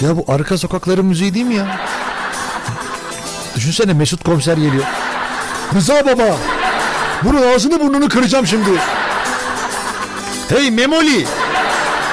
[0.00, 1.80] Ya bu arka sokakların müziği değil mi ya?
[3.56, 4.84] Düşünsene Mesut komiser geliyor.
[5.74, 6.36] Rıza baba.
[7.24, 8.70] Bunun ağzını burnunu kıracağım şimdi.
[10.48, 11.26] Hey Memoli.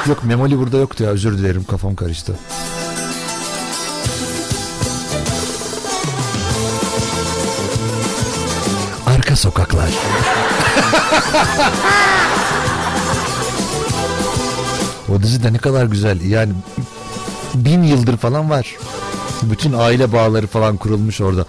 [0.07, 2.33] Yok Memoli burada yoktu ya özür dilerim kafam karıştı.
[9.07, 9.89] Arka sokaklar.
[15.09, 16.21] o dizi de ne kadar güzel.
[16.21, 16.53] Yani
[17.55, 18.75] bin yıldır falan var.
[19.43, 21.45] Bütün aile bağları falan kurulmuş orada.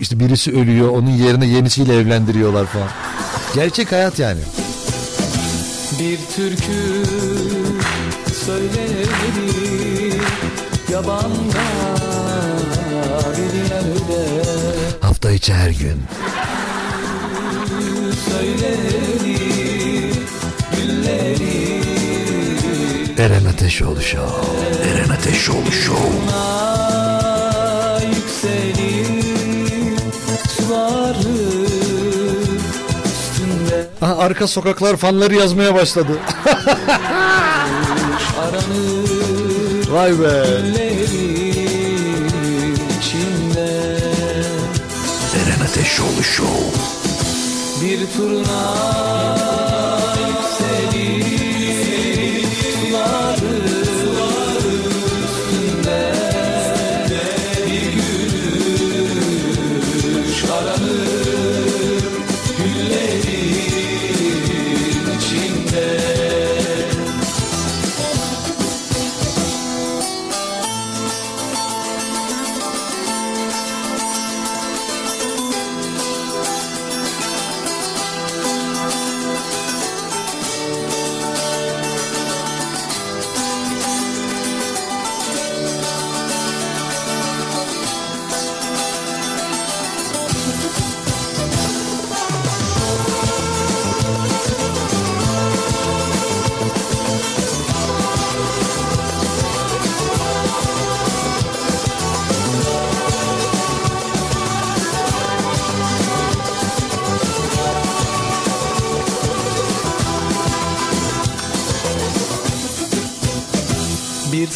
[0.00, 2.88] İşte birisi ölüyor, onun yerine yenisiyle evlendiriyorlar falan.
[3.54, 4.40] Gerçek hayat yani.
[6.00, 7.02] Bir türkü
[8.46, 9.08] söylenir
[10.92, 11.64] yabanda
[13.36, 14.42] bir yerde
[15.00, 16.02] Hafta içi her gün.
[23.18, 24.46] Eren Ateşoğlu Show.
[24.90, 26.08] Eren Ateşoğlu Show.
[28.06, 29.22] Yükselir
[30.56, 31.62] suları
[34.02, 36.18] arka sokaklar fanları yazmaya başladı.
[39.88, 40.44] Vay be.
[45.36, 46.91] Eren Ateşoğlu Show.
[47.82, 49.71] Bir turna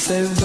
[0.07, 0.36] say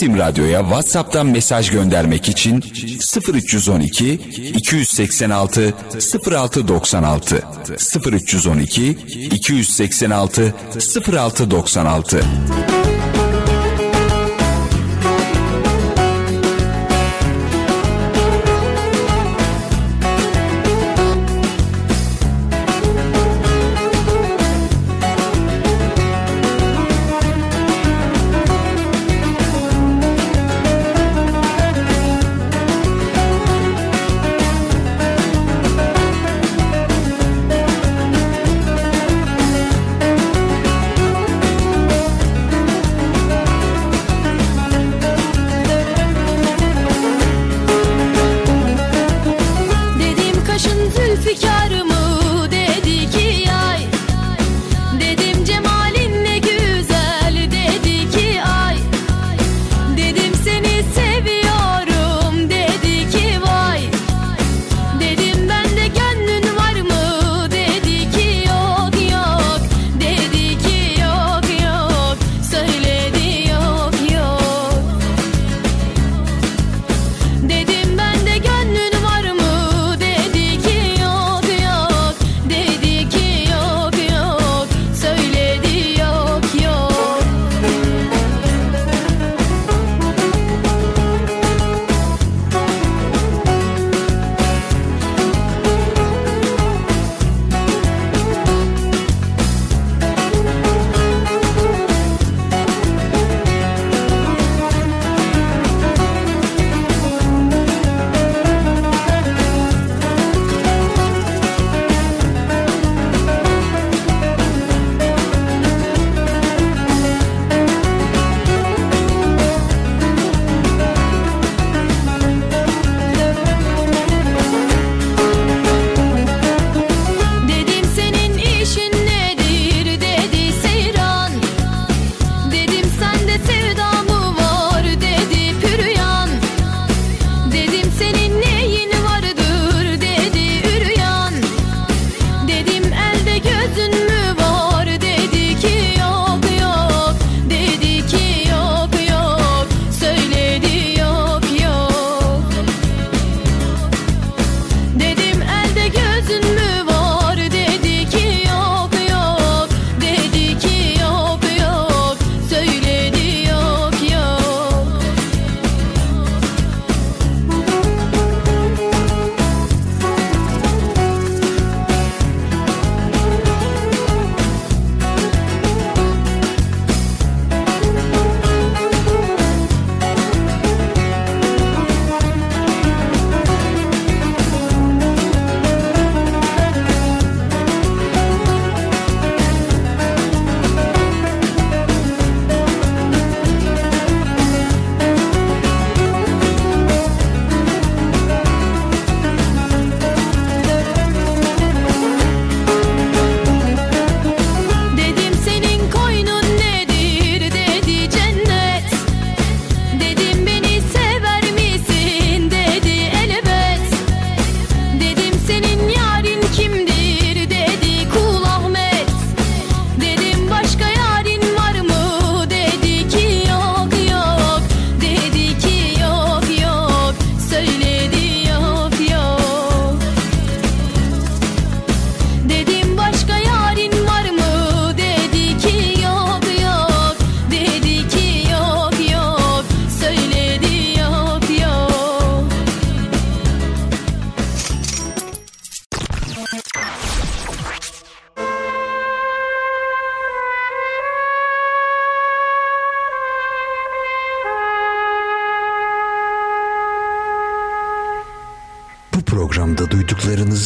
[0.00, 2.64] Erkam Radyo'ya WhatsApp'tan mesaj göndermek için
[3.32, 4.14] 0312
[4.54, 5.74] 286
[6.26, 7.42] 0696
[8.04, 8.98] 0312
[9.30, 10.54] 286
[11.06, 12.24] 0696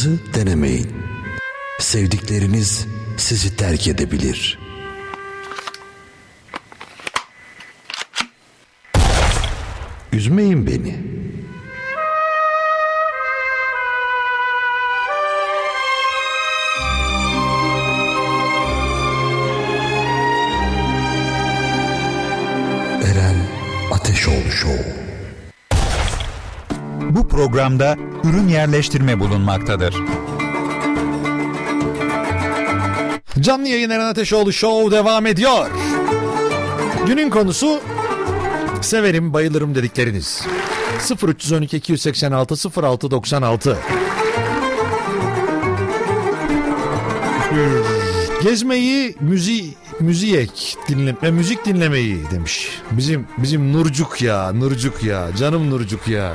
[0.05, 0.87] duyduklarınızı denemeyin.
[1.79, 2.87] Sevdikleriniz
[3.17, 4.59] sizi terk edebilir.
[10.13, 10.95] Üzmeyin beni.
[23.03, 23.35] Eren
[23.91, 25.04] Ateşoğlu Show.
[27.15, 29.95] Bu programda ürün yerleştirme bulunmaktadır.
[33.39, 35.69] Canlı yayın Eren Ateşoğlu Show devam ediyor.
[37.07, 37.81] Günün konusu
[38.81, 40.47] severim bayılırım dedikleriniz.
[41.27, 43.77] 0312 286 06 96
[48.43, 49.65] Gezmeyi müzi
[49.99, 52.69] müziyek dinleme müzik dinlemeyi demiş.
[52.91, 56.33] Bizim bizim Nurcuk ya Nurcuk ya canım Nurcuk ya.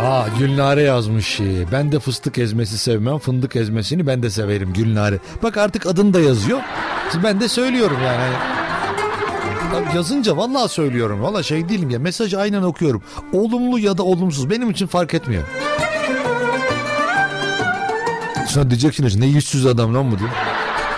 [0.00, 1.40] Aa Gülnare yazmış.
[1.72, 3.18] Ben de fıstık ezmesi sevmem.
[3.18, 5.18] Fındık ezmesini ben de severim Gülnare.
[5.42, 6.60] Bak artık adını da yazıyor.
[7.24, 8.34] Ben de söylüyorum yani.
[9.94, 11.22] Yazınca vallahi söylüyorum.
[11.22, 11.98] Valla şey değilim ya.
[11.98, 13.02] Mesajı aynen okuyorum.
[13.32, 15.42] Olumlu ya da olumsuz benim için fark etmiyor.
[18.46, 20.28] Sonra diyeceksiniz ne yüzsüz adam lan bu diye.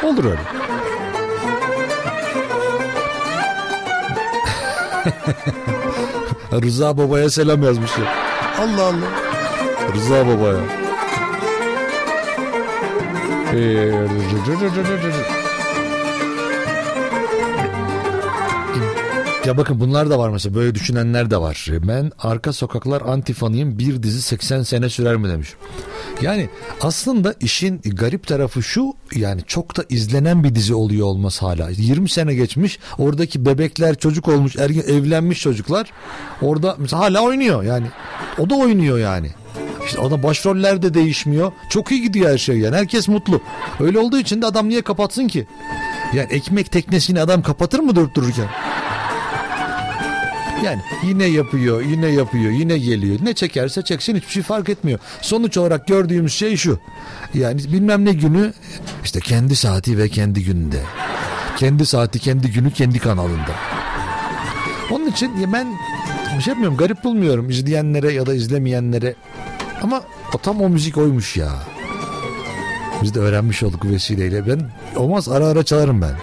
[0.02, 0.40] Olur öyle.
[6.66, 8.17] Rıza Baba'ya selam yazmış ya.
[8.58, 9.10] Allah Allah.
[9.94, 10.60] Rıza Baba'ya.
[13.54, 13.92] Ee,
[19.46, 21.66] Ya bakın bunlar da var mesela böyle düşünenler de var.
[21.88, 25.54] Ben arka sokaklar antifanıyım bir dizi 80 sene sürer mi demiş.
[26.22, 26.48] Yani
[26.80, 31.70] aslında işin garip tarafı şu yani çok da izlenen bir dizi oluyor olması hala.
[31.70, 35.90] 20 sene geçmiş oradaki bebekler çocuk olmuş ergen evlenmiş çocuklar
[36.42, 37.86] orada mesela hala oynuyor yani.
[38.38, 39.30] O da oynuyor yani.
[39.86, 41.52] İşte o da başroller de değişmiyor.
[41.70, 42.76] Çok iyi gidiyor her şey yani.
[42.76, 43.40] Herkes mutlu.
[43.80, 45.46] Öyle olduğu için de adam niye kapatsın ki?
[46.14, 48.46] Yani ekmek teknesini adam kapatır mı durup dururken?
[50.64, 53.18] Yani yine yapıyor, yine yapıyor, yine geliyor.
[53.22, 54.98] Ne çekerse çeksin hiçbir şey fark etmiyor.
[55.20, 56.78] Sonuç olarak gördüğümüz şey şu.
[57.34, 58.52] Yani bilmem ne günü
[59.04, 60.80] işte kendi saati ve kendi gününde.
[61.56, 63.52] Kendi saati, kendi günü, kendi kanalında.
[64.90, 65.66] Onun için ben
[66.36, 69.14] bir şey yapmıyorum, garip bulmuyorum izleyenlere ya da izlemeyenlere.
[69.82, 70.02] Ama
[70.34, 71.50] o tam o müzik oymuş ya.
[73.02, 74.46] Biz de öğrenmiş olduk vesileyle.
[74.46, 76.14] Ben olmaz ara ara çalarım ben.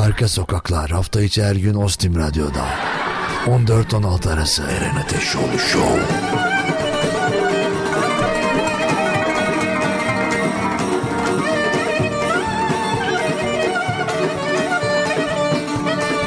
[0.00, 2.64] Arka sokaklar hafta içi her gün Ostim Radyo'da.
[3.46, 6.00] 14-16 arası Eren Ateşoğlu Show.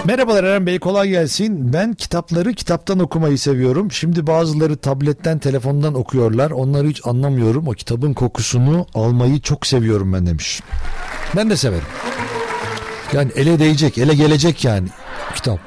[0.05, 1.73] Merhabalar Eren Bey kolay gelsin.
[1.73, 3.91] Ben kitapları kitaptan okumayı seviyorum.
[3.91, 6.51] Şimdi bazıları tabletten telefondan okuyorlar.
[6.51, 7.67] Onları hiç anlamıyorum.
[7.67, 10.61] O kitabın kokusunu almayı çok seviyorum ben demiş.
[11.35, 11.85] Ben de severim.
[13.13, 14.87] Yani ele değecek, ele gelecek yani
[15.35, 15.59] kitap.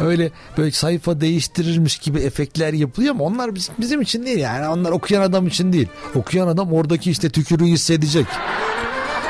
[0.00, 4.68] Öyle böyle sayfa değiştirirmiş gibi efektler yapılıyor ama onlar bizim, bizim için değil yani.
[4.68, 5.88] Onlar okuyan adam için değil.
[6.14, 8.26] Okuyan adam oradaki işte tükürüğü hissedecek.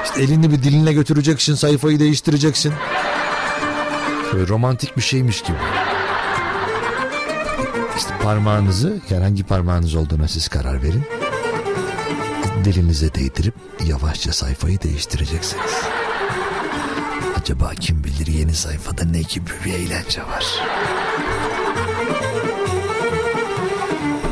[0.04, 2.72] İşte elini bir diline götüreceksin, sayfayı değiştireceksin.
[4.32, 5.56] Böyle romantik bir şeymiş gibi.
[7.96, 11.02] İşte parmağınızı, yani hangi parmağınız olduğuna siz karar verin.
[12.64, 13.54] Dilinize değdirip
[13.86, 15.72] yavaşça sayfayı değiştireceksiniz.
[17.40, 20.44] Acaba kim bilir yeni sayfada ne gibi bir eğlence var.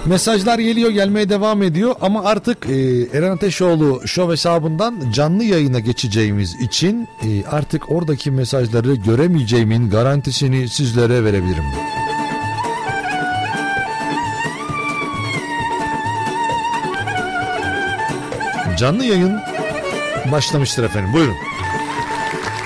[0.06, 6.54] Mesajlar geliyor gelmeye devam ediyor ama artık e, Eren Ateşoğlu show hesabından canlı yayına geçeceğimiz
[6.60, 11.64] için e, artık oradaki mesajları göremeyeceğimin garantisini sizlere verebilirim.
[18.78, 19.40] Canlı yayın
[20.32, 21.47] başlamıştır efendim buyurun.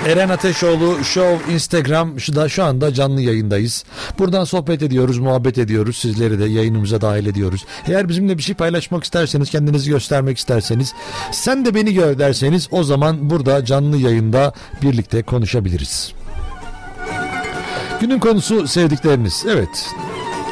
[0.07, 3.83] Eren Ateşoğlu Show Instagram şu da şu anda canlı yayındayız.
[4.19, 5.97] Buradan sohbet ediyoruz, muhabbet ediyoruz.
[5.97, 7.65] Sizleri de yayınımıza dahil ediyoruz.
[7.87, 10.93] Eğer bizimle bir şey paylaşmak isterseniz, kendinizi göstermek isterseniz,
[11.31, 16.13] sen de beni gör derseniz o zaman burada canlı yayında birlikte konuşabiliriz.
[18.01, 19.45] Günün konusu sevdikleriniz.
[19.49, 19.89] Evet.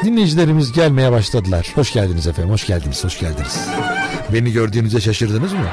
[0.03, 1.72] Dinleyicilerimiz gelmeye başladılar.
[1.76, 2.52] Hoş geldiniz efendim.
[2.52, 3.03] Hoş geldiniz.
[3.03, 3.60] Hoş geldiniz.
[4.34, 5.68] Beni gördüğünüzde şaşırdınız mı?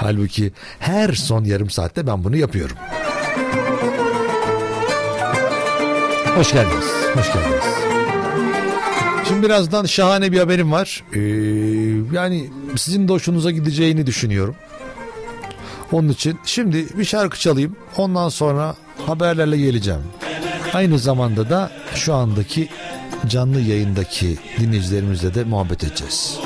[0.00, 2.76] Halbuki her son yarım saatte ben bunu yapıyorum.
[6.36, 6.84] Hoş geldiniz.
[7.14, 7.64] Hoş geldiniz.
[9.28, 11.04] Şimdi birazdan şahane bir haberim var.
[11.14, 11.20] Ee,
[12.16, 14.54] yani sizin de hoşunuza gideceğini düşünüyorum.
[15.92, 17.76] Onun için şimdi bir şarkı çalayım.
[17.96, 18.74] Ondan sonra
[19.06, 20.02] haberlerle geleceğim.
[20.74, 22.68] Aynı zamanda da şu andaki
[23.26, 26.38] canlı yayındaki dinleyicilerimizle de muhabbet edeceğiz.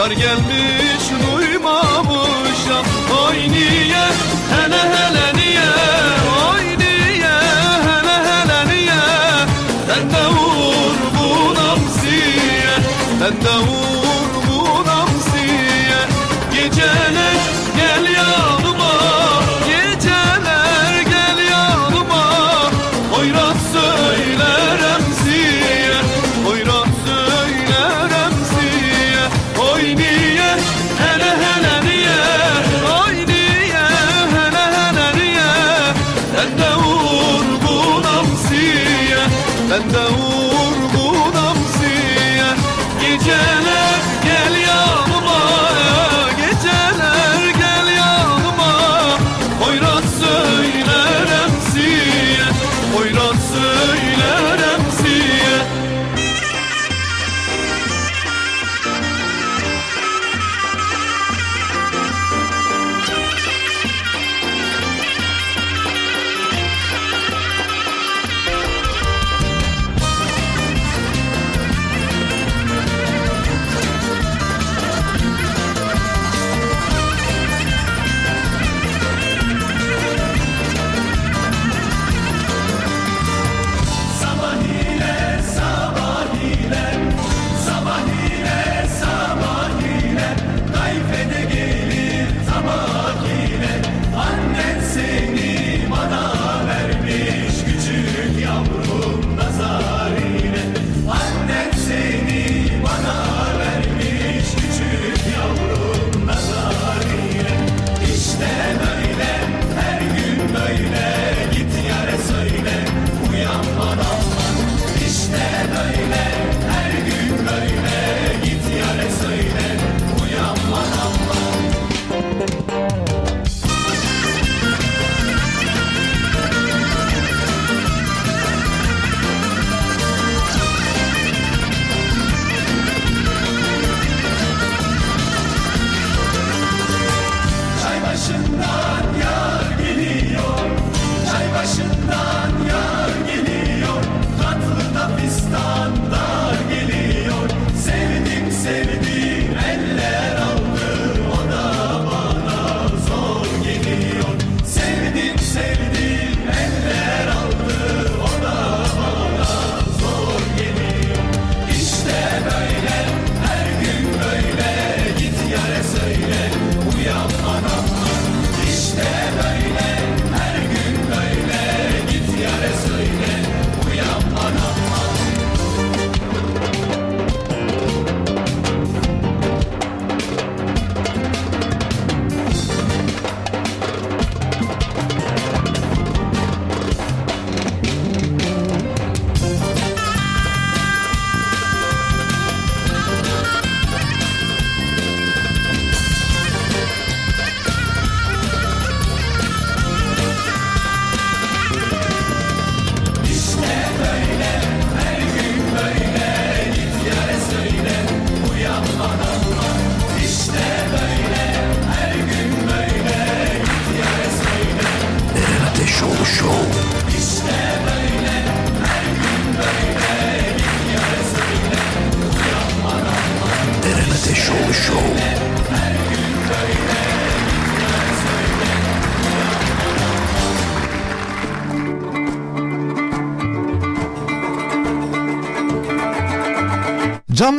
[0.00, 0.99] Yar gelmiş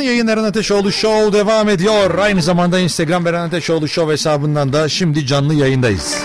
[0.01, 2.17] Canlı yayın Eren Ateşoğlu Show devam ediyor.
[2.17, 6.17] Aynı zamanda Instagram Eren Ateşoğlu Show hesabından da şimdi canlı yayındayız.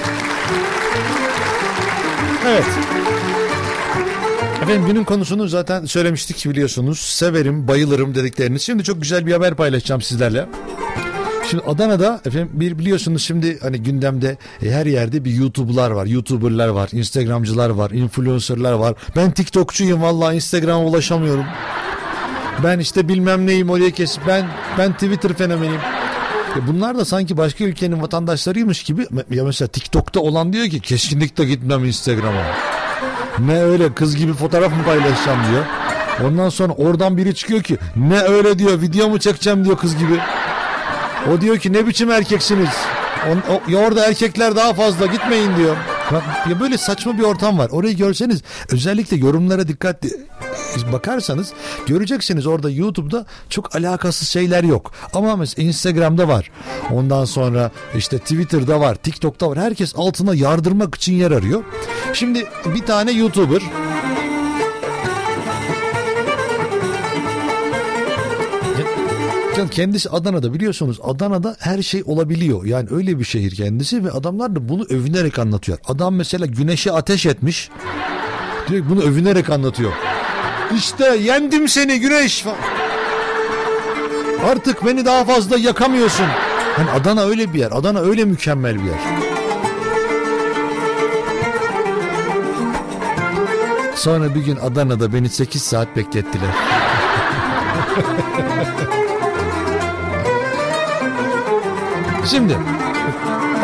[2.47, 2.65] Evet.
[4.63, 6.99] Efendim günün konusunu zaten söylemiştik biliyorsunuz.
[6.99, 8.63] Severim, bayılırım dedikleriniz.
[8.63, 10.47] Şimdi çok güzel bir haber paylaşacağım sizlerle.
[11.51, 16.69] Şimdi Adana'da efendim bir biliyorsunuz şimdi hani gündemde e, her yerde bir YouTuber'lar var, YouTuber'lar
[16.69, 18.95] var, Instagramcılar var, influencer'lar var.
[19.17, 21.45] Ben TikTokçuyum vallahi Instagram'a ulaşamıyorum.
[22.65, 24.19] Ben işte bilmem neyim oraya kes.
[24.27, 24.47] Ben
[24.79, 25.81] ben Twitter fenomeniyim.
[26.57, 29.07] E bunlar da sanki başka ülkenin vatandaşlarıymış gibi.
[29.31, 32.43] Ya mesela TikTok'ta olan diyor ki kesinlikle gitmem Instagram'a.
[33.39, 35.65] Ne öyle kız gibi fotoğraf mı paylaşacağım diyor.
[36.25, 40.21] Ondan sonra oradan biri çıkıyor ki ne öyle diyor video mu çekeceğim diyor kız gibi.
[41.33, 42.69] O diyor ki ne biçim erkeksiniz.
[43.31, 45.77] On, o, ya orada erkekler daha fazla gitmeyin diyor.
[46.51, 47.71] Ya böyle saçma bir ortam var.
[47.71, 50.27] Orayı görseniz özellikle yorumlara dikkatli
[50.93, 51.53] bakarsanız
[51.87, 54.93] göreceksiniz orada YouTube'da çok alakasız şeyler yok.
[55.15, 56.51] Ama mesela Instagram'da var.
[56.91, 59.59] Ondan sonra işte Twitter'da var, TikTok'ta var.
[59.59, 61.65] Herkes altına yardırmak için yer arıyor.
[62.13, 63.63] Şimdi bir tane YouTuber
[69.57, 72.65] Can kendisi Adana'da biliyorsunuz Adana'da her şey olabiliyor.
[72.65, 75.79] Yani öyle bir şehir kendisi ve adamlar da bunu övünerek anlatıyor.
[75.89, 77.71] Adam mesela güneşe ateş etmiş.
[78.69, 79.93] Direkt bunu övünerek anlatıyor.
[80.77, 82.45] İşte yendim seni güneş.
[84.45, 86.27] Artık beni daha fazla yakamıyorsun.
[86.77, 87.73] Hani Adana öyle bir yer.
[87.73, 89.01] Adana öyle mükemmel bir yer.
[93.95, 96.51] Sonra bir gün Adana'da beni 8 saat beklettiler.
[102.31, 102.59] Şimdi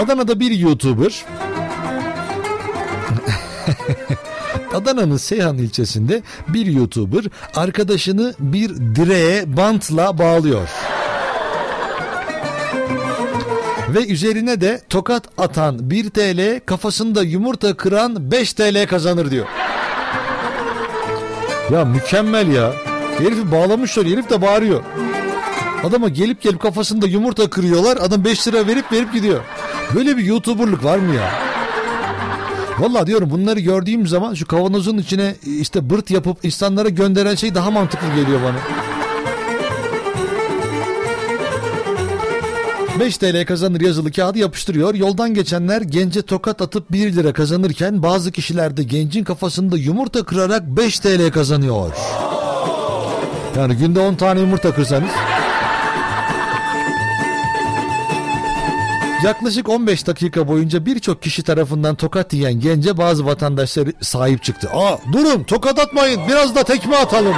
[0.01, 1.25] Adana'da bir YouTuber
[4.75, 7.25] Adana'nın Seyhan ilçesinde bir YouTuber
[7.57, 10.69] arkadaşını bir direğe bantla bağlıyor.
[13.89, 19.47] Ve üzerine de tokat atan 1 TL kafasında yumurta kıran 5 TL kazanır diyor.
[21.73, 22.73] Ya mükemmel ya.
[23.19, 24.83] Herifi bağlamışlar herif de bağırıyor.
[25.85, 27.97] Adama gelip gelip kafasında yumurta kırıyorlar.
[27.97, 29.41] Adam 5 lira verip verip gidiyor.
[29.95, 31.31] Böyle bir YouTuber'lık var mı ya?
[32.79, 37.71] Vallahi diyorum bunları gördüğüm zaman şu kavanozun içine işte bırt yapıp insanlara gönderen şey daha
[37.71, 38.59] mantıklı geliyor bana.
[43.01, 44.95] 5 TL kazanır yazılı kağıdı yapıştırıyor.
[44.95, 50.67] Yoldan geçenler gence tokat atıp 1 lira kazanırken bazı kişiler de gencin kafasında yumurta kırarak
[50.67, 51.93] 5 TL kazanıyor.
[53.57, 55.11] Yani günde 10 tane yumurta kırsanız
[59.25, 64.69] Yaklaşık 15 dakika boyunca birçok kişi tarafından tokat yiyen gence bazı vatandaşlar sahip çıktı.
[64.73, 67.35] Aa durun tokat atmayın biraz da tekme atalım.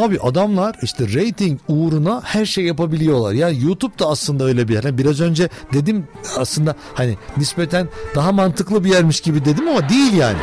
[0.00, 3.32] Abi adamlar işte rating uğruna her şey yapabiliyorlar.
[3.32, 4.84] Ya YouTube da aslında öyle bir yer.
[4.84, 10.12] Hani biraz önce dedim aslında hani nispeten daha mantıklı bir yermiş gibi dedim ama değil
[10.12, 10.38] yani.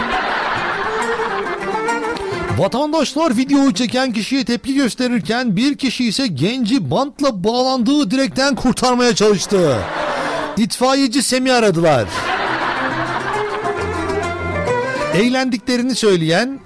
[2.57, 9.77] Vatandaşlar videoyu çeken kişiye tepki gösterirken bir kişi ise genci bantla bağlandığı direkten kurtarmaya çalıştı.
[10.57, 12.05] İtfaiyeci Semih aradılar.
[15.13, 16.59] Eğlendiklerini söyleyen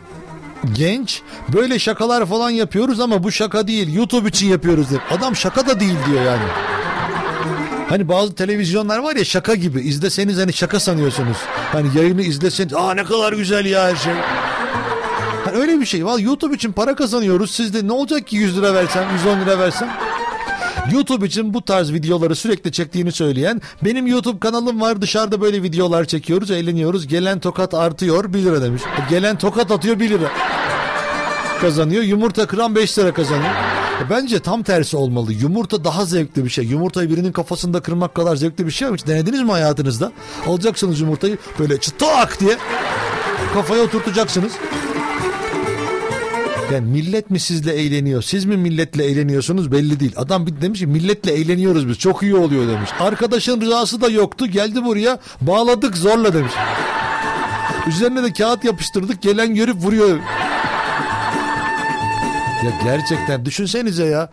[0.73, 1.21] genç
[1.53, 5.01] böyle şakalar falan yapıyoruz ama bu şaka değil YouTube için yapıyoruz diyor.
[5.11, 6.43] Adam şaka da değil diyor yani.
[7.89, 11.37] Hani bazı televizyonlar var ya şaka gibi izleseniz hani şaka sanıyorsunuz.
[11.71, 14.13] Hani yayını izleseniz aa ne kadar güzel ya her şey.
[15.49, 16.05] Hani öyle bir şey.
[16.05, 17.51] Vallahi YouTube için para kazanıyoruz.
[17.51, 19.89] Siz de ne olacak ki 100 lira versem, 110 lira versem?
[20.91, 26.05] YouTube için bu tarz videoları sürekli çektiğini söyleyen benim YouTube kanalım var dışarıda böyle videolar
[26.05, 28.81] çekiyoruz eğleniyoruz gelen tokat artıyor 1 lira demiş.
[29.09, 30.31] Gelen tokat atıyor 1 lira
[31.61, 33.51] kazanıyor yumurta kıran 5 lira kazanıyor.
[34.05, 35.33] E Bence tam tersi olmalı.
[35.33, 36.65] Yumurta daha zevkli bir şey.
[36.65, 38.97] Yumurtayı birinin kafasında kırmak kadar zevkli bir şey mi?
[38.97, 40.11] Hiç denediniz mi hayatınızda?
[40.47, 42.57] Alacaksınız yumurtayı böyle çıtak diye
[43.53, 44.51] kafaya oturtacaksınız.
[46.73, 48.21] Yani millet mi sizle eğleniyor?
[48.21, 50.13] Siz mi milletle eğleniyorsunuz belli değil.
[50.15, 51.99] Adam bir demiş ki milletle eğleniyoruz biz.
[51.99, 52.89] Çok iyi oluyor demiş.
[52.99, 54.47] Arkadaşın rızası da yoktu.
[54.47, 56.53] Geldi buraya bağladık zorla demiş.
[57.87, 59.21] Üzerine de kağıt yapıştırdık.
[59.21, 60.19] Gelen görüp vuruyor.
[62.65, 64.29] Ya gerçekten düşünsenize ya.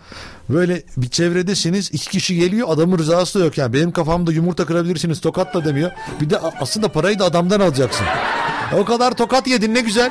[0.49, 3.73] Böyle bir çevredesiniz iki kişi geliyor adamın rızası da yok yani.
[3.73, 5.91] Benim kafamda yumurta kırabilirsiniz tokatla demiyor.
[6.21, 8.07] Bir de aslında parayı da adamdan alacaksın.
[8.79, 10.11] O kadar tokat yedin ne güzel.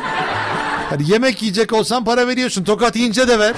[0.90, 2.64] Hani yemek yiyecek olsan para veriyorsun.
[2.64, 3.54] Tokat yiyince de ver.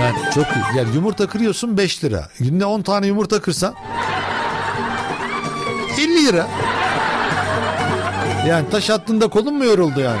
[0.00, 0.78] Yani çok iyi.
[0.78, 2.28] Yani yumurta kırıyorsun 5 lira.
[2.40, 3.74] Günde 10 tane yumurta kırsan
[5.98, 6.46] 50 lira.
[8.48, 10.20] Yani taş attığında kolun mu yoruldu yani?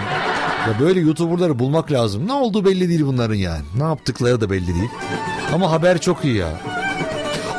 [0.68, 2.26] Ya böyle YouTuber'ları bulmak lazım.
[2.26, 3.62] Ne olduğu belli değil bunların yani.
[3.76, 4.90] Ne yaptıkları da belli değil.
[5.54, 6.48] Ama haber çok iyi ya.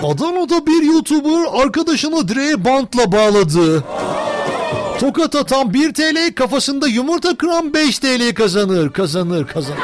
[0.04, 3.84] Adana'da bir YouTuber arkadaşını direğe bantla bağladı.
[5.00, 9.80] Tokat atan 1 TL, kafasında yumurta kıran 5 TL kazanır, kazanır, kazanır.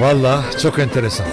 [0.00, 1.26] Valla çok enteresan.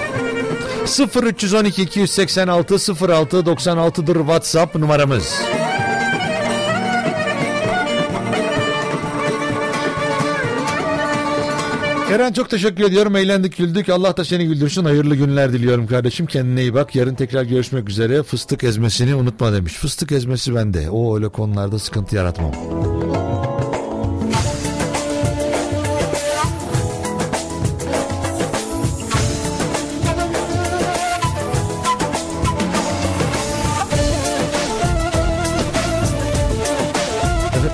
[1.23, 5.41] 0312 286 06 96'dır WhatsApp numaramız.
[12.13, 13.15] Eren çok teşekkür ediyorum.
[13.15, 13.89] Eğlendik, güldük.
[13.89, 14.85] Allah da seni güldürsün.
[14.85, 16.25] Hayırlı günler diliyorum kardeşim.
[16.25, 16.95] Kendine iyi bak.
[16.95, 18.23] Yarın tekrar görüşmek üzere.
[18.23, 19.73] Fıstık ezmesini unutma demiş.
[19.73, 20.89] Fıstık ezmesi bende.
[20.89, 22.51] O öyle konularda sıkıntı yaratmam.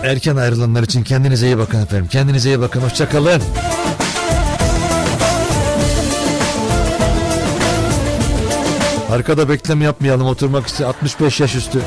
[0.03, 2.07] Erken ayrılanlar için kendinize iyi bakın efendim.
[2.12, 2.82] Kendinize iyi bakın.
[2.82, 3.41] Hoşçakalın.
[9.16, 11.82] Arkada bekleme yapmayalım oturmak için 65 yaş üstü.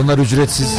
[0.00, 0.78] Onlar ücretsiz.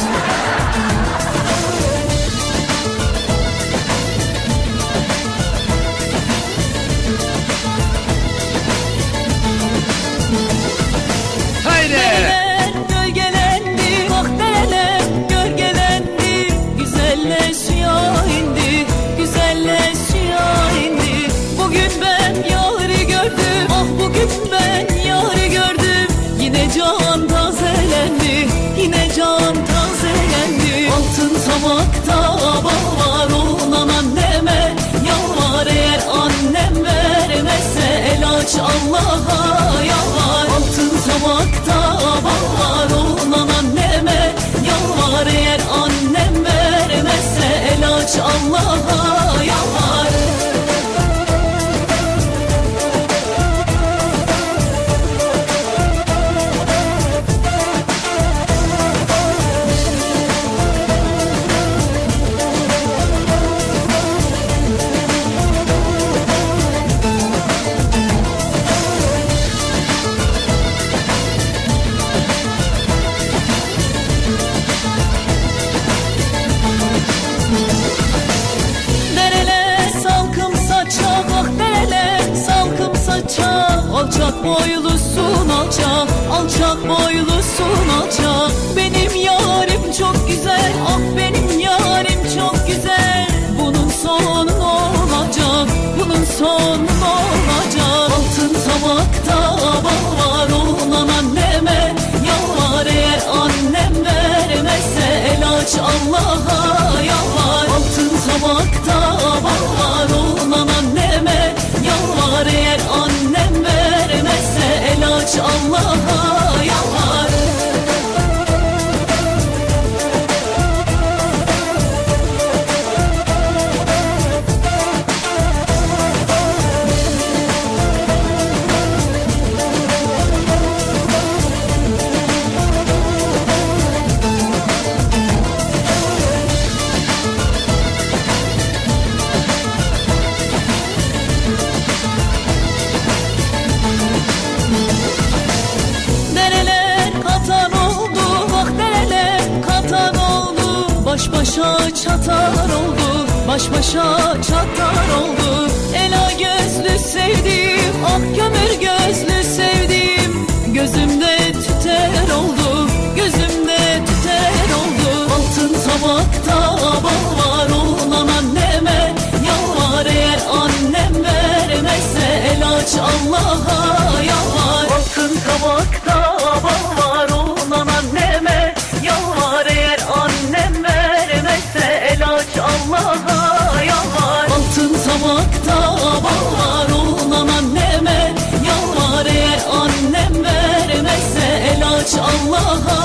[192.56, 193.03] oh,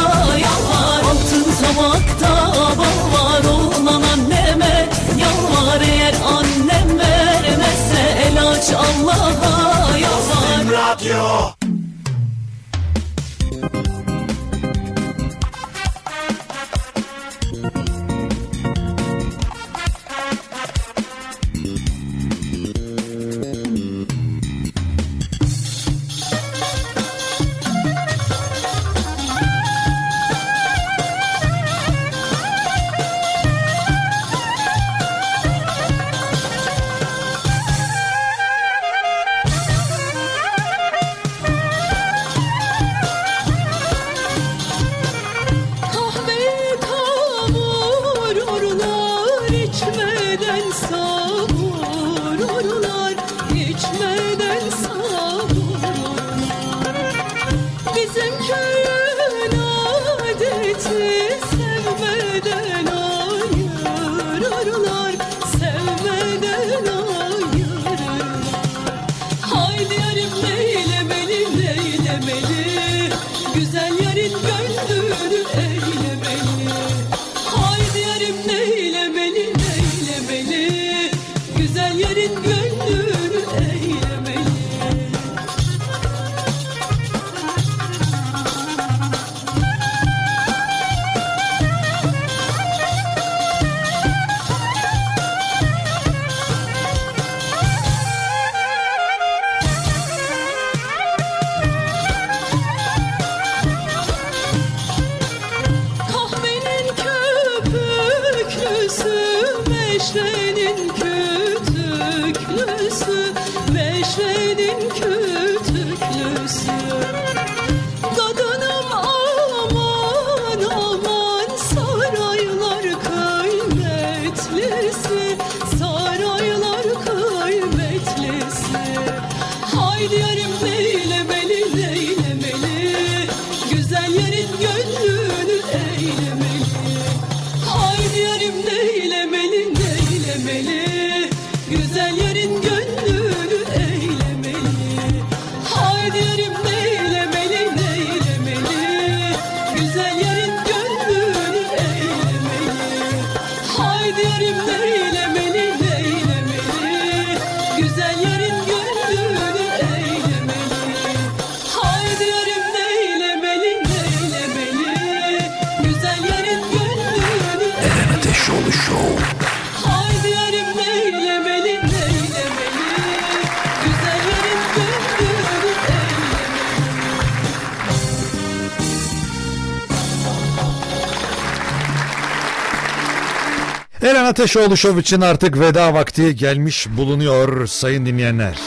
[184.40, 188.60] Ateşoğlu Show için artık veda vakti gelmiş bulunuyor sayın dinleyenler.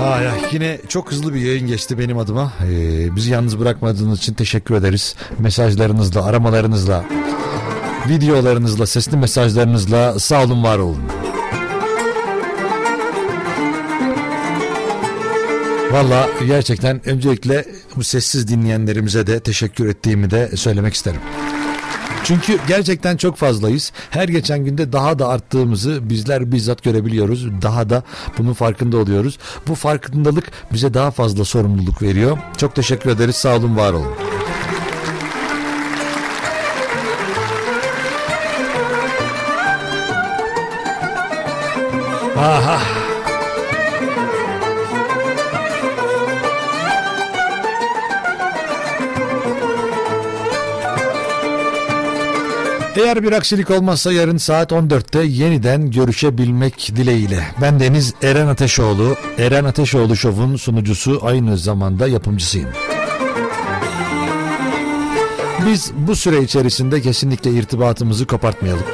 [0.00, 2.52] Ay, ay, yine çok hızlı bir yayın geçti benim adıma.
[2.64, 5.14] Ee, bizi yalnız bırakmadığınız için teşekkür ederiz.
[5.38, 7.04] Mesajlarınızla, aramalarınızla,
[8.08, 11.02] videolarınızla, sesli mesajlarınızla sağ olun, var olun.
[15.92, 17.64] Valla gerçekten öncelikle
[17.96, 21.20] bu sessiz dinleyenlerimize de teşekkür ettiğimi de söylemek isterim.
[22.24, 23.92] Çünkü gerçekten çok fazlayız.
[24.10, 27.62] Her geçen günde daha da arttığımızı bizler bizzat görebiliyoruz.
[27.62, 28.02] Daha da
[28.38, 29.38] bunun farkında oluyoruz.
[29.68, 32.38] Bu farkındalık bize daha fazla sorumluluk veriyor.
[32.56, 33.36] Çok teşekkür ederiz.
[33.36, 34.12] Sağ olun, var olun.
[42.36, 43.01] Aha.
[52.96, 57.44] Eğer bir aksilik olmazsa yarın saat 14'te yeniden görüşebilmek dileğiyle.
[57.60, 59.16] Ben Deniz Eren Ateşoğlu.
[59.38, 62.68] Eren Ateşoğlu Show'un sunucusu aynı zamanda yapımcısıyım.
[65.66, 68.84] Biz bu süre içerisinde kesinlikle irtibatımızı kopartmayalım.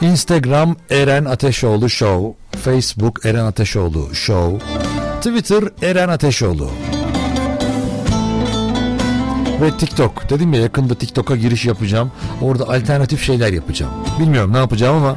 [0.00, 4.66] Instagram Eren Ateşoğlu Show, Facebook Eren Ateşoğlu Show,
[5.20, 6.70] Twitter Eren Ateşoğlu
[9.60, 10.30] ve TikTok.
[10.30, 12.12] Dedim ya yakında TikTok'a giriş yapacağım.
[12.42, 13.92] Orada alternatif şeyler yapacağım.
[14.20, 15.16] Bilmiyorum ne yapacağım ama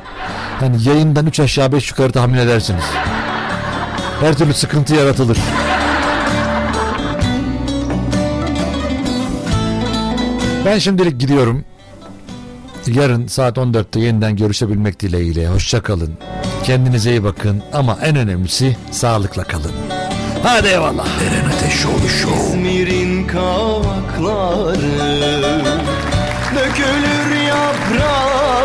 [0.60, 2.84] hani yayından 3 aşağı 5 yukarı tahmin edersiniz.
[4.22, 5.38] Her türlü sıkıntı yaratılır.
[10.66, 11.66] Ben şimdilik gidiyorum.
[12.88, 15.48] Yarın saat 14'te yeniden görüşebilmek dileğiyle.
[15.48, 16.14] Hoşçakalın.
[16.64, 19.72] Kendinize iyi bakın ama en önemlisi sağlıkla kalın.
[20.44, 21.08] Hadi eyvallah.
[21.22, 22.48] Eren Ateşoğlu Show.
[22.48, 22.99] İzmir'in
[23.32, 24.80] kavakları
[26.56, 28.60] Dökülür yaprakları